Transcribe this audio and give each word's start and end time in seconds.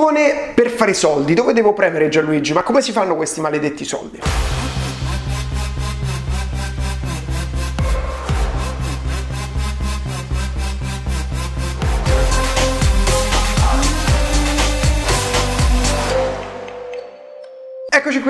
bottone 0.00 0.52
per 0.54 0.70
fare 0.70 0.94
soldi. 0.94 1.34
Dove 1.34 1.52
devo 1.52 1.74
premere 1.74 2.08
Gianluigi? 2.08 2.54
Ma 2.54 2.62
come 2.62 2.80
si 2.80 2.92
fanno 2.92 3.14
questi 3.14 3.40
maledetti 3.40 3.84
soldi? 3.84 4.18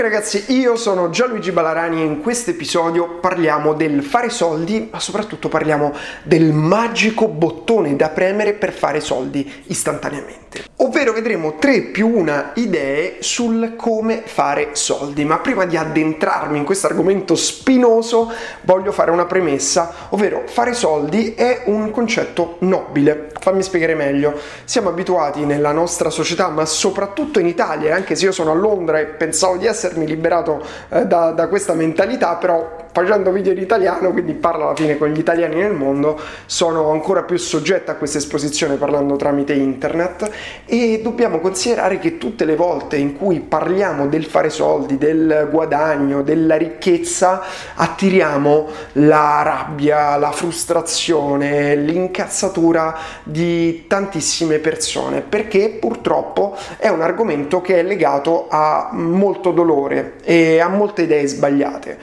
Qui 0.01 0.09
ragazzi, 0.09 0.45
io 0.55 0.77
sono 0.77 1.11
Gianluigi 1.11 1.53
Balarani 1.53 2.01
e 2.01 2.05
in 2.07 2.23
questo 2.23 2.51
episodio 2.51 3.19
parliamo 3.19 3.75
del 3.75 4.03
fare 4.03 4.31
soldi, 4.31 4.89
ma 4.91 4.99
soprattutto 4.99 5.51
parliamo 5.51 5.93
del 6.23 6.55
magico 6.55 7.29
bottone 7.29 7.97
da 7.97 8.09
premere 8.09 8.55
per 8.55 8.73
fare 8.73 9.01
soldi 9.01 9.65
istantaneamente. 9.67 10.65
Ovvero 10.77 11.13
vedremo 11.13 11.57
3 11.59 11.83
più 11.83 12.09
1 12.09 12.53
idee 12.55 13.17
sul 13.21 13.75
come 13.77 14.23
fare 14.25 14.71
soldi, 14.73 15.25
ma 15.27 15.39
prima 15.39 15.67
di 15.67 15.77
addentrarmi 15.77 16.57
in 16.57 16.65
questo 16.65 16.87
argomento 16.87 17.37
spinoso 17.37 18.33
voglio 18.63 18.91
fare 18.91 19.11
una 19.11 19.27
premessa, 19.27 20.09
ovvero 20.09 20.45
fare 20.47 20.73
soldi 20.73 21.35
è 21.35 21.65
un 21.67 21.91
concetto 21.91 22.57
nobile. 22.61 23.31
Fammi 23.39 23.63
spiegare 23.63 23.95
meglio. 23.95 24.39
Siamo 24.65 24.89
abituati 24.89 25.45
nella 25.45 25.73
nostra 25.73 26.09
società, 26.11 26.49
ma 26.49 26.65
soprattutto 26.65 27.39
in 27.39 27.47
Italia, 27.47 27.95
anche 27.95 28.17
se 28.17 28.25
io 28.25 28.33
sono 28.33 28.51
a 28.51 28.55
Londra 28.55 28.99
e 28.99 29.07
pensavo 29.07 29.57
di 29.59 29.67
essermi 29.91 30.07
liberato 30.07 30.63
eh, 30.89 31.05
da, 31.07 31.33
da 31.33 31.49
questa 31.49 31.75
mentalità, 31.75 32.37
però 32.37 32.89
facendo 32.93 33.31
video 33.31 33.53
in 33.53 33.59
italiano, 33.59 34.11
quindi 34.11 34.33
parlo 34.35 34.65
alla 34.65 34.77
fine 34.77 34.99
con 34.99 35.09
gli 35.09 35.19
italiani 35.19 35.57
nel 35.57 35.73
mondo, 35.73 36.19
sono 36.47 36.91
ancora 36.91 37.23
più 37.23 37.37
soggetto 37.37 37.91
a 37.91 37.95
questa 37.95 38.19
esposizione 38.19 38.77
parlando 38.77 39.17
tramite 39.17 39.53
internet 39.53 40.31
e 40.67 41.01
dobbiamo 41.03 41.39
considerare 41.41 41.99
che 41.99 42.19
tutte 42.19 42.45
le 42.45 42.57
volte 42.57 42.97
in 42.97 43.17
cui 43.17 43.41
parliamo 43.41 44.07
del 44.07 44.25
fare 44.25 44.51
soldi, 44.51 44.99
del 44.99 45.49
guadagno, 45.51 46.23
della 46.23 46.57
ricchezza, 46.57 47.43
attiriamo 47.75 48.69
la 48.93 49.43
rabbia, 49.43 50.17
la 50.17 50.33
frustrazione, 50.33 51.77
l'incazzatura 51.77 52.97
di 53.23 53.87
tantissime 53.87 54.59
persone, 54.59 55.21
perché 55.21 55.77
purtroppo 55.81 56.57
è 56.77 56.89
un 56.89 57.03
argomento 57.03 57.61
che 57.61 57.79
è 57.79 57.83
legato 57.83 58.47
a 58.49 58.91
molto 58.93 59.53
dolore 59.53 60.15
e 60.25 60.61
a 60.61 60.69
molte 60.69 61.03
idee 61.03 61.27
sbagliate. 61.27 61.99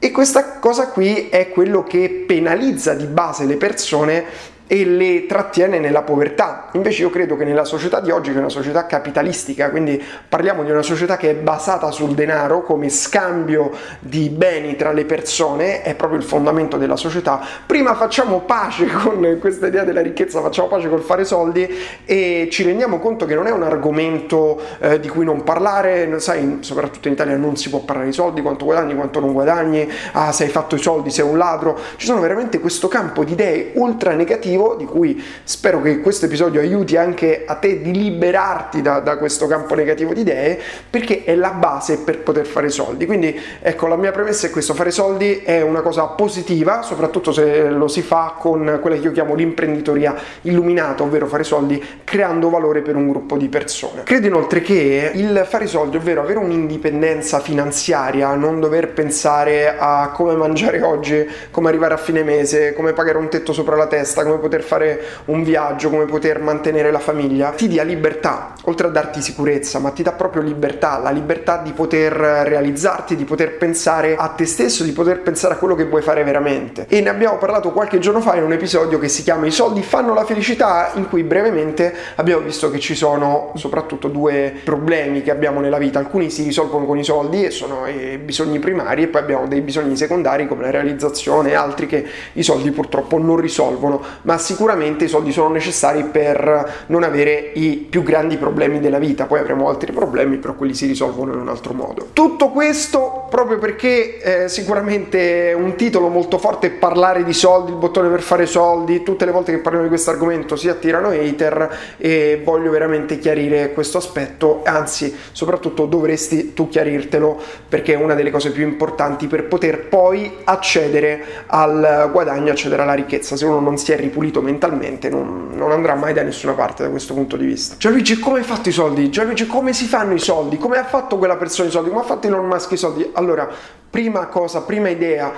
E 0.00 0.12
questa 0.12 0.58
cosa 0.58 0.88
qui 0.88 1.28
è 1.28 1.48
quello 1.48 1.82
che 1.82 2.24
penalizza 2.26 2.94
di 2.94 3.06
base 3.06 3.44
le 3.46 3.56
persone 3.56 4.24
e 4.68 4.84
le 4.84 5.26
trattiene 5.26 5.80
nella 5.80 6.02
povertà. 6.02 6.68
Invece 6.72 7.02
io 7.02 7.10
credo 7.10 7.36
che 7.36 7.44
nella 7.44 7.64
società 7.64 8.00
di 8.00 8.10
oggi, 8.10 8.30
che 8.30 8.36
è 8.36 8.40
una 8.40 8.50
società 8.50 8.86
capitalistica, 8.86 9.70
quindi 9.70 10.00
parliamo 10.28 10.62
di 10.62 10.70
una 10.70 10.82
società 10.82 11.16
che 11.16 11.30
è 11.30 11.34
basata 11.34 11.90
sul 11.90 12.10
denaro 12.10 12.62
come 12.62 12.90
scambio 12.90 13.72
di 13.98 14.28
beni 14.28 14.76
tra 14.76 14.92
le 14.92 15.06
persone, 15.06 15.80
è 15.80 15.94
proprio 15.94 16.18
il 16.18 16.24
fondamento 16.24 16.76
della 16.76 16.96
società. 16.96 17.40
Prima 17.64 17.94
facciamo 17.94 18.40
pace 18.40 18.86
con 18.92 19.38
questa 19.40 19.66
idea 19.66 19.84
della 19.84 20.02
ricchezza, 20.02 20.42
facciamo 20.42 20.68
pace 20.68 20.90
col 20.90 21.00
fare 21.00 21.24
soldi 21.24 21.66
e 22.04 22.48
ci 22.50 22.62
rendiamo 22.62 22.98
conto 22.98 23.24
che 23.24 23.34
non 23.34 23.46
è 23.46 23.50
un 23.50 23.62
argomento 23.62 24.60
eh, 24.80 25.00
di 25.00 25.08
cui 25.08 25.24
non 25.24 25.44
parlare, 25.44 26.20
sai, 26.20 26.58
soprattutto 26.60 27.08
in 27.08 27.14
Italia 27.14 27.36
non 27.36 27.56
si 27.56 27.70
può 27.70 27.80
parlare 27.80 28.08
di 28.08 28.14
soldi, 28.14 28.42
quanto 28.42 28.66
guadagni, 28.66 28.94
quanto 28.94 29.18
non 29.18 29.32
guadagni, 29.32 29.88
ah, 30.12 30.30
se 30.30 30.44
hai 30.44 30.50
fatto 30.50 30.74
i 30.74 30.78
soldi, 30.78 31.10
sei 31.10 31.24
un 31.24 31.38
ladro. 31.38 31.78
Ci 31.96 32.04
sono 32.04 32.20
veramente 32.20 32.60
questo 32.60 32.88
campo 32.88 33.24
di 33.24 33.32
idee 33.32 33.70
ultra 33.74 34.12
negative 34.12 34.56
motivo 34.58 34.74
di 34.74 34.84
cui 34.84 35.22
spero 35.44 35.80
che 35.80 36.00
questo 36.00 36.26
episodio 36.26 36.60
aiuti 36.60 36.96
anche 36.96 37.44
a 37.46 37.54
te 37.54 37.80
di 37.80 37.92
liberarti 37.92 38.82
da, 38.82 38.98
da, 39.00 39.16
questo 39.16 39.46
campo 39.46 39.74
negativo 39.74 40.12
di 40.12 40.20
idee 40.20 40.58
perché 40.90 41.24
è 41.24 41.34
la 41.34 41.50
base 41.50 41.98
per 41.98 42.18
poter 42.20 42.46
fare 42.46 42.68
soldi. 42.68 43.06
Quindi 43.06 43.38
ecco 43.60 43.86
la 43.86 43.96
mia 43.96 44.10
premessa 44.10 44.46
è 44.46 44.50
questo 44.50 44.74
fare 44.74 44.90
soldi 44.90 45.42
è 45.44 45.60
una 45.62 45.80
cosa 45.80 46.04
positiva 46.04 46.82
soprattutto 46.82 47.32
se 47.32 47.68
lo 47.68 47.88
si 47.88 48.02
fa 48.02 48.34
con 48.38 48.78
quella 48.80 48.96
che 48.96 49.02
io 49.02 49.12
chiamo 49.12 49.34
l'imprenditoria 49.34 50.14
illuminata 50.42 51.02
ovvero 51.02 51.26
fare 51.26 51.44
soldi 51.44 51.82
creando 52.04 52.50
valore 52.50 52.82
per 52.82 52.96
un 52.96 53.08
gruppo 53.08 53.36
di 53.36 53.48
persone. 53.48 54.02
Credo 54.02 54.26
inoltre 54.26 54.60
che 54.60 55.12
il 55.14 55.44
fare 55.48 55.66
soldi 55.66 55.96
ovvero 55.96 56.22
avere 56.22 56.38
un'indipendenza 56.38 57.40
finanziaria 57.40 58.34
non 58.34 58.60
dover 58.60 58.92
pensare 58.92 59.76
a 59.78 60.10
come 60.12 60.34
mangiare 60.34 60.82
oggi 60.82 61.26
come 61.50 61.68
arrivare 61.68 61.94
a 61.94 61.96
fine 61.96 62.22
mese 62.22 62.72
come 62.74 62.92
pagare 62.92 63.18
un 63.18 63.28
tetto 63.28 63.52
sopra 63.52 63.76
la 63.76 63.86
testa 63.86 64.24
come 64.24 64.38
poter 64.48 64.62
fare 64.62 65.00
un 65.26 65.42
viaggio, 65.42 65.90
come 65.90 66.06
poter 66.06 66.40
mantenere 66.40 66.90
la 66.90 66.98
famiglia, 66.98 67.50
ti 67.50 67.68
dia 67.68 67.82
libertà, 67.82 68.54
oltre 68.64 68.86
a 68.86 68.90
darti 68.90 69.20
sicurezza, 69.20 69.78
ma 69.78 69.90
ti 69.90 70.02
dà 70.02 70.12
proprio 70.12 70.40
libertà, 70.42 70.98
la 70.98 71.10
libertà 71.10 71.58
di 71.58 71.72
poter 71.72 72.12
realizzarti, 72.12 73.14
di 73.14 73.24
poter 73.24 73.58
pensare 73.58 74.16
a 74.16 74.28
te 74.28 74.46
stesso, 74.46 74.84
di 74.84 74.92
poter 74.92 75.20
pensare 75.20 75.54
a 75.54 75.56
quello 75.58 75.74
che 75.74 75.84
vuoi 75.84 76.00
fare 76.00 76.24
veramente. 76.24 76.86
E 76.88 77.00
ne 77.02 77.10
abbiamo 77.10 77.36
parlato 77.36 77.72
qualche 77.72 77.98
giorno 77.98 78.20
fa 78.20 78.36
in 78.36 78.42
un 78.42 78.52
episodio 78.52 78.98
che 78.98 79.08
si 79.08 79.22
chiama 79.22 79.46
I 79.46 79.50
soldi 79.50 79.82
fanno 79.82 80.14
la 80.14 80.24
felicità, 80.24 80.92
in 80.94 81.08
cui 81.08 81.22
brevemente 81.22 81.94
abbiamo 82.16 82.42
visto 82.42 82.70
che 82.70 82.78
ci 82.78 82.94
sono 82.94 83.52
soprattutto 83.56 84.08
due 84.08 84.54
problemi 84.64 85.22
che 85.22 85.30
abbiamo 85.30 85.60
nella 85.60 85.78
vita. 85.78 85.98
Alcuni 85.98 86.30
si 86.30 86.42
risolvono 86.42 86.86
con 86.86 86.96
i 86.98 87.04
soldi 87.04 87.44
e 87.44 87.50
sono 87.50 87.86
i 87.86 88.16
bisogni 88.16 88.58
primari 88.58 89.02
e 89.02 89.06
poi 89.08 89.20
abbiamo 89.20 89.46
dei 89.46 89.60
bisogni 89.60 89.96
secondari 89.96 90.48
come 90.48 90.62
la 90.62 90.70
realizzazione 90.70 91.50
e 91.50 91.54
altri 91.54 91.86
che 91.86 92.06
i 92.32 92.42
soldi 92.42 92.70
purtroppo 92.70 93.18
non 93.18 93.36
risolvono, 93.36 94.00
ma 94.22 94.37
sicuramente 94.38 95.04
i 95.04 95.08
soldi 95.08 95.32
sono 95.32 95.48
necessari 95.48 96.04
per 96.04 96.84
non 96.86 97.02
avere 97.02 97.50
i 97.54 97.86
più 97.88 98.02
grandi 98.02 98.36
problemi 98.36 98.80
della 98.80 98.98
vita, 98.98 99.26
poi 99.26 99.40
avremo 99.40 99.68
altri 99.68 99.92
problemi, 99.92 100.36
però 100.36 100.54
quelli 100.54 100.74
si 100.74 100.86
risolvono 100.86 101.32
in 101.34 101.40
un 101.40 101.48
altro 101.48 101.72
modo. 101.72 102.08
Tutto 102.12 102.48
questo 102.48 103.26
proprio 103.28 103.58
perché 103.58 104.44
eh, 104.44 104.48
sicuramente 104.48 105.54
un 105.56 105.74
titolo 105.76 106.08
molto 106.08 106.38
forte 106.38 106.68
è 106.68 106.70
parlare 106.70 107.24
di 107.24 107.32
soldi, 107.32 107.70
il 107.72 107.76
bottone 107.76 108.08
per 108.08 108.22
fare 108.22 108.46
soldi, 108.46 109.02
tutte 109.02 109.24
le 109.24 109.32
volte 109.32 109.52
che 109.52 109.58
parliamo 109.58 109.84
di 109.84 109.90
questo 109.90 110.10
argomento 110.10 110.56
si 110.56 110.68
attirano 110.68 111.10
hater 111.10 111.96
e 111.98 112.40
voglio 112.44 112.70
veramente 112.70 113.18
chiarire 113.18 113.72
questo 113.72 113.98
aspetto, 113.98 114.62
anzi 114.64 115.14
soprattutto 115.32 115.86
dovresti 115.86 116.54
tu 116.54 116.68
chiarirtelo 116.68 117.40
perché 117.68 117.94
è 117.94 117.96
una 117.96 118.14
delle 118.14 118.30
cose 118.30 118.50
più 118.50 118.66
importanti 118.66 119.26
per 119.26 119.44
poter 119.44 119.88
poi 119.88 120.38
accedere 120.44 121.22
al 121.46 122.08
guadagno, 122.12 122.52
accedere 122.52 122.82
alla 122.82 122.94
ricchezza. 122.94 123.36
Se 123.36 123.44
uno 123.44 123.60
non 123.60 123.76
si 123.78 123.92
è 123.92 123.96
ripulito 123.96 124.27
pulito 124.28 124.42
mentalmente 124.42 125.08
non, 125.08 125.50
non, 125.54 125.72
andrà 125.72 125.94
mai 125.94 126.12
da 126.12 126.22
nessuna 126.22 126.52
parte 126.52 126.82
da 126.82 126.90
questo 126.90 127.14
punto 127.14 127.36
di 127.36 127.46
vista. 127.46 127.76
Gianluigi, 127.78 128.18
come 128.18 128.38
hai 128.38 128.44
fatto 128.44 128.68
i 128.68 128.72
soldi? 128.72 129.10
Gianluigi, 129.10 129.46
come 129.46 129.72
si 129.72 129.86
fanno 129.86 130.14
i 130.14 130.18
soldi? 130.18 130.58
Come 130.58 130.76
ha 130.76 130.84
fatto 130.84 131.18
quella 131.18 131.36
persona 131.36 131.68
i 131.68 131.70
soldi? 131.70 131.88
Come 131.88 132.02
ha 132.02 132.04
fatto 132.04 132.26
Elon 132.26 132.46
Musk 132.46 132.72
i 132.72 132.76
soldi? 132.76 133.10
Allora, 133.14 133.48
prima 133.90 134.26
cosa, 134.26 134.62
prima 134.62 134.88
idea, 134.88 135.32